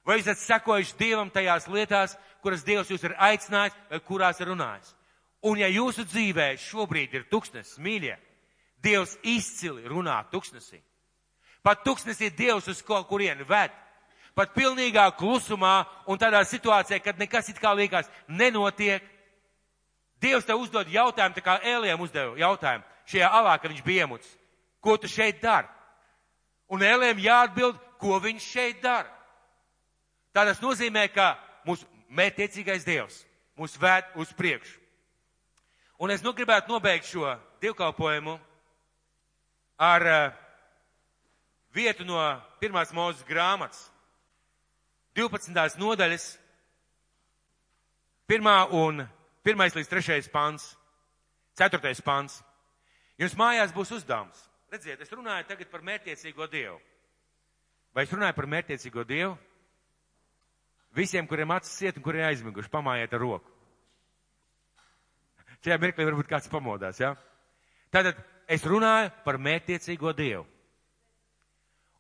[0.06, 4.50] Vai jūs esat sekojuši Dievam tajās lietās, kuras Dievs jūs ir aicinājis vai kurās ir
[4.54, 4.94] runājis?
[5.46, 8.18] Un ja jūsu dzīvē šobrīd ir tuksnesis, mīļie,
[8.80, 10.80] Dievs izcili runā tuksnesī.
[11.64, 13.74] Pat tuksnesī Dievs uz kaut kurienu ved.
[14.36, 19.04] Pat pilnīgā klusumā un tādā situācijā, kad nekas it kā liekas nenotiek.
[20.24, 24.32] Dievs tev uzdod jautājumu, tā kā Ēlijam uzdeva jautājumu šajā alā, kad viņš bija iemucis.
[24.80, 25.68] Ko tu šeit dari?
[26.72, 29.12] Un Ēlijam jāatbild, ko viņš šeit dara.
[30.32, 31.34] Tā tas nozīmē, ka
[31.68, 33.24] mūsu mērķiecīgais Dievs
[33.60, 34.78] mūs ved uz priekšu.
[36.00, 37.28] Un es nu gribētu nobeigt šo
[37.60, 38.38] dievkalpojumu
[39.84, 40.38] ar uh,
[41.76, 42.20] vietu no
[42.62, 43.82] pirmās mūzes grāmatas,
[45.20, 45.76] 12.
[45.82, 46.30] nodaļas,
[48.32, 48.48] 1.
[48.80, 49.04] un
[49.44, 49.66] 1.
[49.76, 50.32] līdz 3.
[50.32, 50.72] pants,
[51.60, 51.94] 4.
[52.06, 52.40] pants.
[53.20, 54.40] Jums mājās būs uzdevums.
[54.72, 56.78] Redziet, es runāju tagad par mērķiecīgo Dievu.
[57.92, 59.36] Vai es runāju par mērķiecīgo Dievu?
[60.96, 63.59] Visiem, kuriem acis ciet un kuriem aizmiguši, pamājiet ar roku.
[65.66, 67.12] Šajā mirklī varbūt kāds pamodās, jā?
[67.14, 67.30] Ja?
[67.92, 70.46] Tātad es runāju par mērķtiecīgo Dievu.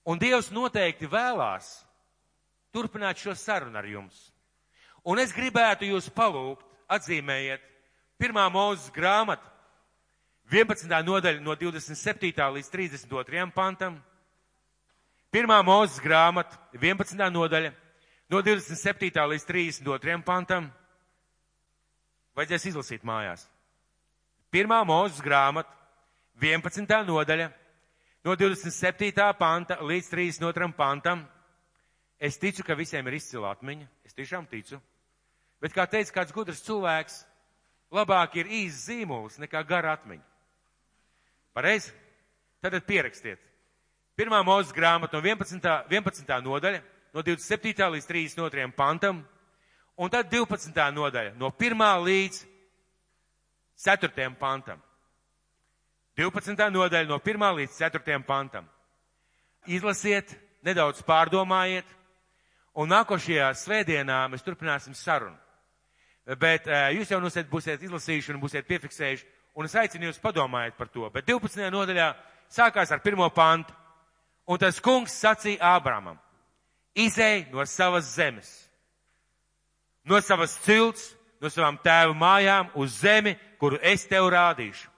[0.09, 1.69] Un Dievs noteikti vēlās
[2.73, 4.17] turpināt šo sarunu ar jums.
[5.03, 7.61] Un es gribētu jūs palūgt, atzīmējiet,
[8.19, 9.45] pirmā mūzes grāmata,
[10.49, 10.89] 11.
[11.05, 12.33] nodaļa no 27.
[12.55, 13.45] līdz 32.
[13.53, 13.99] pantam,
[15.33, 17.21] pirmā mūzes grāmata, 11.
[17.33, 17.73] nodaļa
[18.33, 19.25] no 27.
[19.33, 20.17] līdz 32.
[20.25, 20.71] pantam,
[22.39, 23.41] Vajadzēs izlasīt mājās.
[24.47, 25.73] Pirmā mūzes grāmata,
[26.39, 26.87] 11.
[27.03, 27.49] nodaļa,
[28.23, 29.25] no 27.
[29.35, 30.69] panta līdz 32.
[30.77, 31.25] pantam.
[32.15, 33.89] Es ticu, ka visiem ir izcila atmiņa.
[34.07, 34.79] Es tiešām ticu.
[35.59, 37.17] Bet, kā teica kāds gudrs cilvēks,
[37.91, 40.23] labāk ir īsts zīmols nekā gara atmiņa.
[41.55, 41.91] Pareizi?
[42.63, 43.43] Tad pierakstiet.
[44.15, 45.59] Pirmā mūzes grāmata no 11.
[45.91, 46.31] 11.
[46.47, 46.79] nodaļa,
[47.15, 47.91] no 27.
[47.97, 48.71] līdz 32.
[48.79, 49.25] pantam.
[49.99, 50.71] Un tad 12.
[50.95, 51.81] nodaļa no 1.
[52.05, 52.43] līdz
[53.83, 54.29] 4.
[54.39, 54.79] pantam.
[56.15, 56.55] 12.
[56.71, 57.47] nodaļa no 1.
[57.57, 58.19] līdz 4.
[58.27, 58.67] pantam.
[59.67, 60.31] Izlasiet,
[60.63, 61.87] nedaudz pārdomājiet,
[62.79, 65.35] un nākošajā svētdienā mēs turpināsim sarunu.
[66.39, 69.27] Bet uh, jūs jau nosiet, būsiet izlasījuši un būsiet piefiksējuši,
[69.59, 71.09] un es aicinu jūs padomājiet par to.
[71.11, 71.67] Bet 12.
[71.75, 72.13] nodaļā
[72.47, 73.75] sākās ar pirmo pantu,
[74.47, 76.15] un tas kungs sacīja Ābramam,
[76.95, 78.68] izēj no savas zemes,
[80.09, 84.89] no savas cilts, no savām tēvu mājām uz zemi, kuru es tev rādīšu.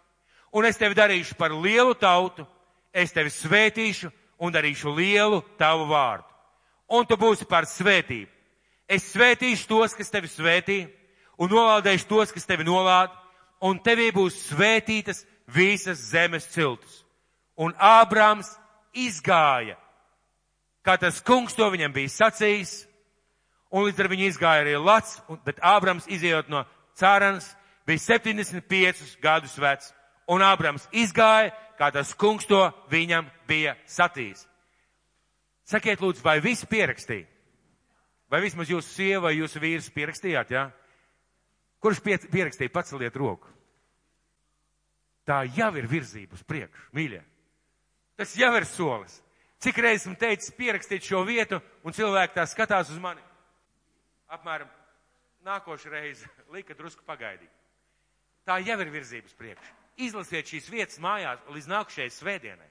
[0.51, 2.45] Un es tevi darīšu par lielu tautu,
[2.91, 6.28] es tevi svētīšu un darīšu lielu tavu vārdu.
[6.91, 8.30] Un tu būsi par svētību.
[8.91, 10.82] Es svētīšu tos, kas tevi svētī,
[11.39, 13.16] un novaldēšu tos, kas tevi nolāda,
[13.64, 17.05] un tevī būs svētītas visas zemes ciltus.
[17.55, 18.49] Un Ābrams
[18.97, 19.78] izgāja,
[20.84, 22.82] kā tas kungs to viņam bija sacījis,
[23.72, 26.63] un līdz ar viņu izgāja arī Lats, bet Ābrams izējot no
[26.99, 27.47] cārans
[27.88, 29.93] bija 75 gadus vecs,
[30.28, 32.61] un Ābrams izgāja, kā tas kungs to
[32.91, 34.45] viņam bija sacījis.
[35.72, 37.28] Sakiet lūdzu, vai visi pierakstīja?
[38.32, 40.67] Vai vismaz jūsu sieva vai jūsu vīrs pierakstījāt, jā?
[40.67, 40.82] Ja?
[41.82, 43.49] Kurš pie, pierakstīja, paceliet roku?
[45.26, 47.22] Tā jau ir virzība uz priekšu, mīļie.
[48.19, 49.17] Tas jau ir solis.
[49.61, 53.22] Cik reizes esmu teicis pierakstīt šo vietu, un cilvēki tā skatās uz mani.
[54.32, 54.69] Apmēram
[55.43, 57.51] nākošu reizi lika drusku pagaidīt.
[58.47, 59.73] Tā jau ir virzības priekš.
[60.01, 62.69] Izlasiet šīs vietas mājās līdz nākušajai svētdienai.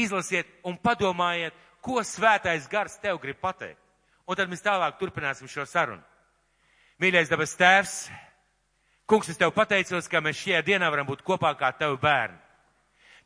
[0.00, 1.54] Izlasiet un padomājiet,
[1.84, 3.78] ko svētais gars tev grib pateikt.
[4.26, 6.02] Un tad mēs tālāk turpināsim šo sarunu.
[7.00, 7.94] Mīļais dabas tēvs,
[9.08, 12.38] kungs, es tev pateicos, ka mēs šajā dienā varam būt kopā kā tevi bērni.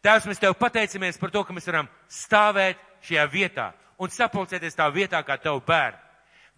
[0.05, 4.89] Tēvs, mēs tev pateicamies par to, ka mēs varam stāvēt šajā vietā un sapulcēties tā
[4.93, 6.04] vietā kā tevi bērni.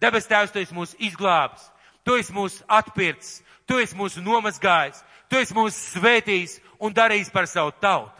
[0.01, 1.63] Debes tēvs, tu esi mūs izglābis,
[2.05, 7.49] tu esi mūs atpircis, tu esi mūs nomazgājis, tu esi mūs svētījis un darījis par
[7.49, 8.13] savu tautu.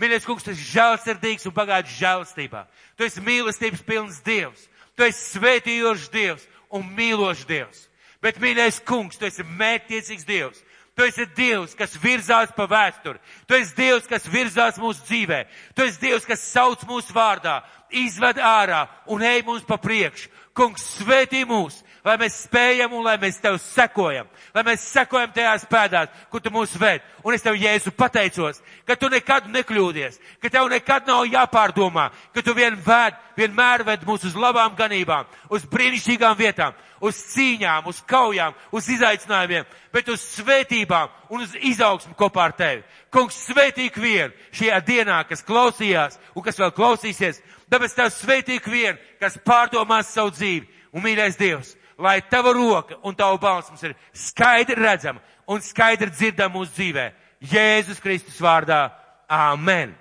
[0.00, 2.64] Mīļais kungs, tu esi žēlsirdīgs un pagājis žēlstībā.
[2.96, 4.62] Tu esi mīlestības pilns Dievs.
[4.96, 7.82] Tu esi svētījošs Dievs un mīlošs Dievs.
[8.24, 10.62] Bet, mīļais kungs, tu esi mērķtiecīgs Dievs.
[10.96, 13.20] Tu esi Dievs, kas virzās pa vēsturi.
[13.48, 15.44] Tu esi Dievs, kas virzās mūsu dzīvē.
[15.76, 17.60] Tu esi Dievs, kas sauc mūsu vārdā,
[17.92, 20.32] izved ārā un ej mums pa priekšu.
[20.60, 25.64] Kungs, svētī mūs, lai mēs spējam un lai mēs tev sekojam, lai mēs sekojam tajās
[25.70, 27.00] pēdās, kur tu mūs ved.
[27.24, 32.44] Un es tev, Jēzu, pateicos, ka tu nekad nekļūdies, ka tev nekad nav jāpārdomā, ka
[32.44, 38.02] tu vien ved, vienmēr ved mūs uz labām ganībām, uz brīnišķīgām vietām, uz cīņām, uz
[38.04, 42.84] kaujām, uz izaicinājumiem, bet uz svētībām un uz izaugsmu kopā ar tevi.
[43.10, 47.40] Kungs, svētī vienu šajā dienā, kas klausījās un kas vēl klausīsies,
[47.70, 50.68] tāpēc tev svētī vienu, kas pārdomās savu dzīvi.
[50.92, 56.10] Un mīļais Dievs, lai tava roka un tava balss mums ir skaidri redzama un skaidri
[56.10, 57.10] dzirdama mūsu dzīvē.
[57.40, 58.88] Jēzus Kristus vārdā.
[59.30, 59.99] Āmen!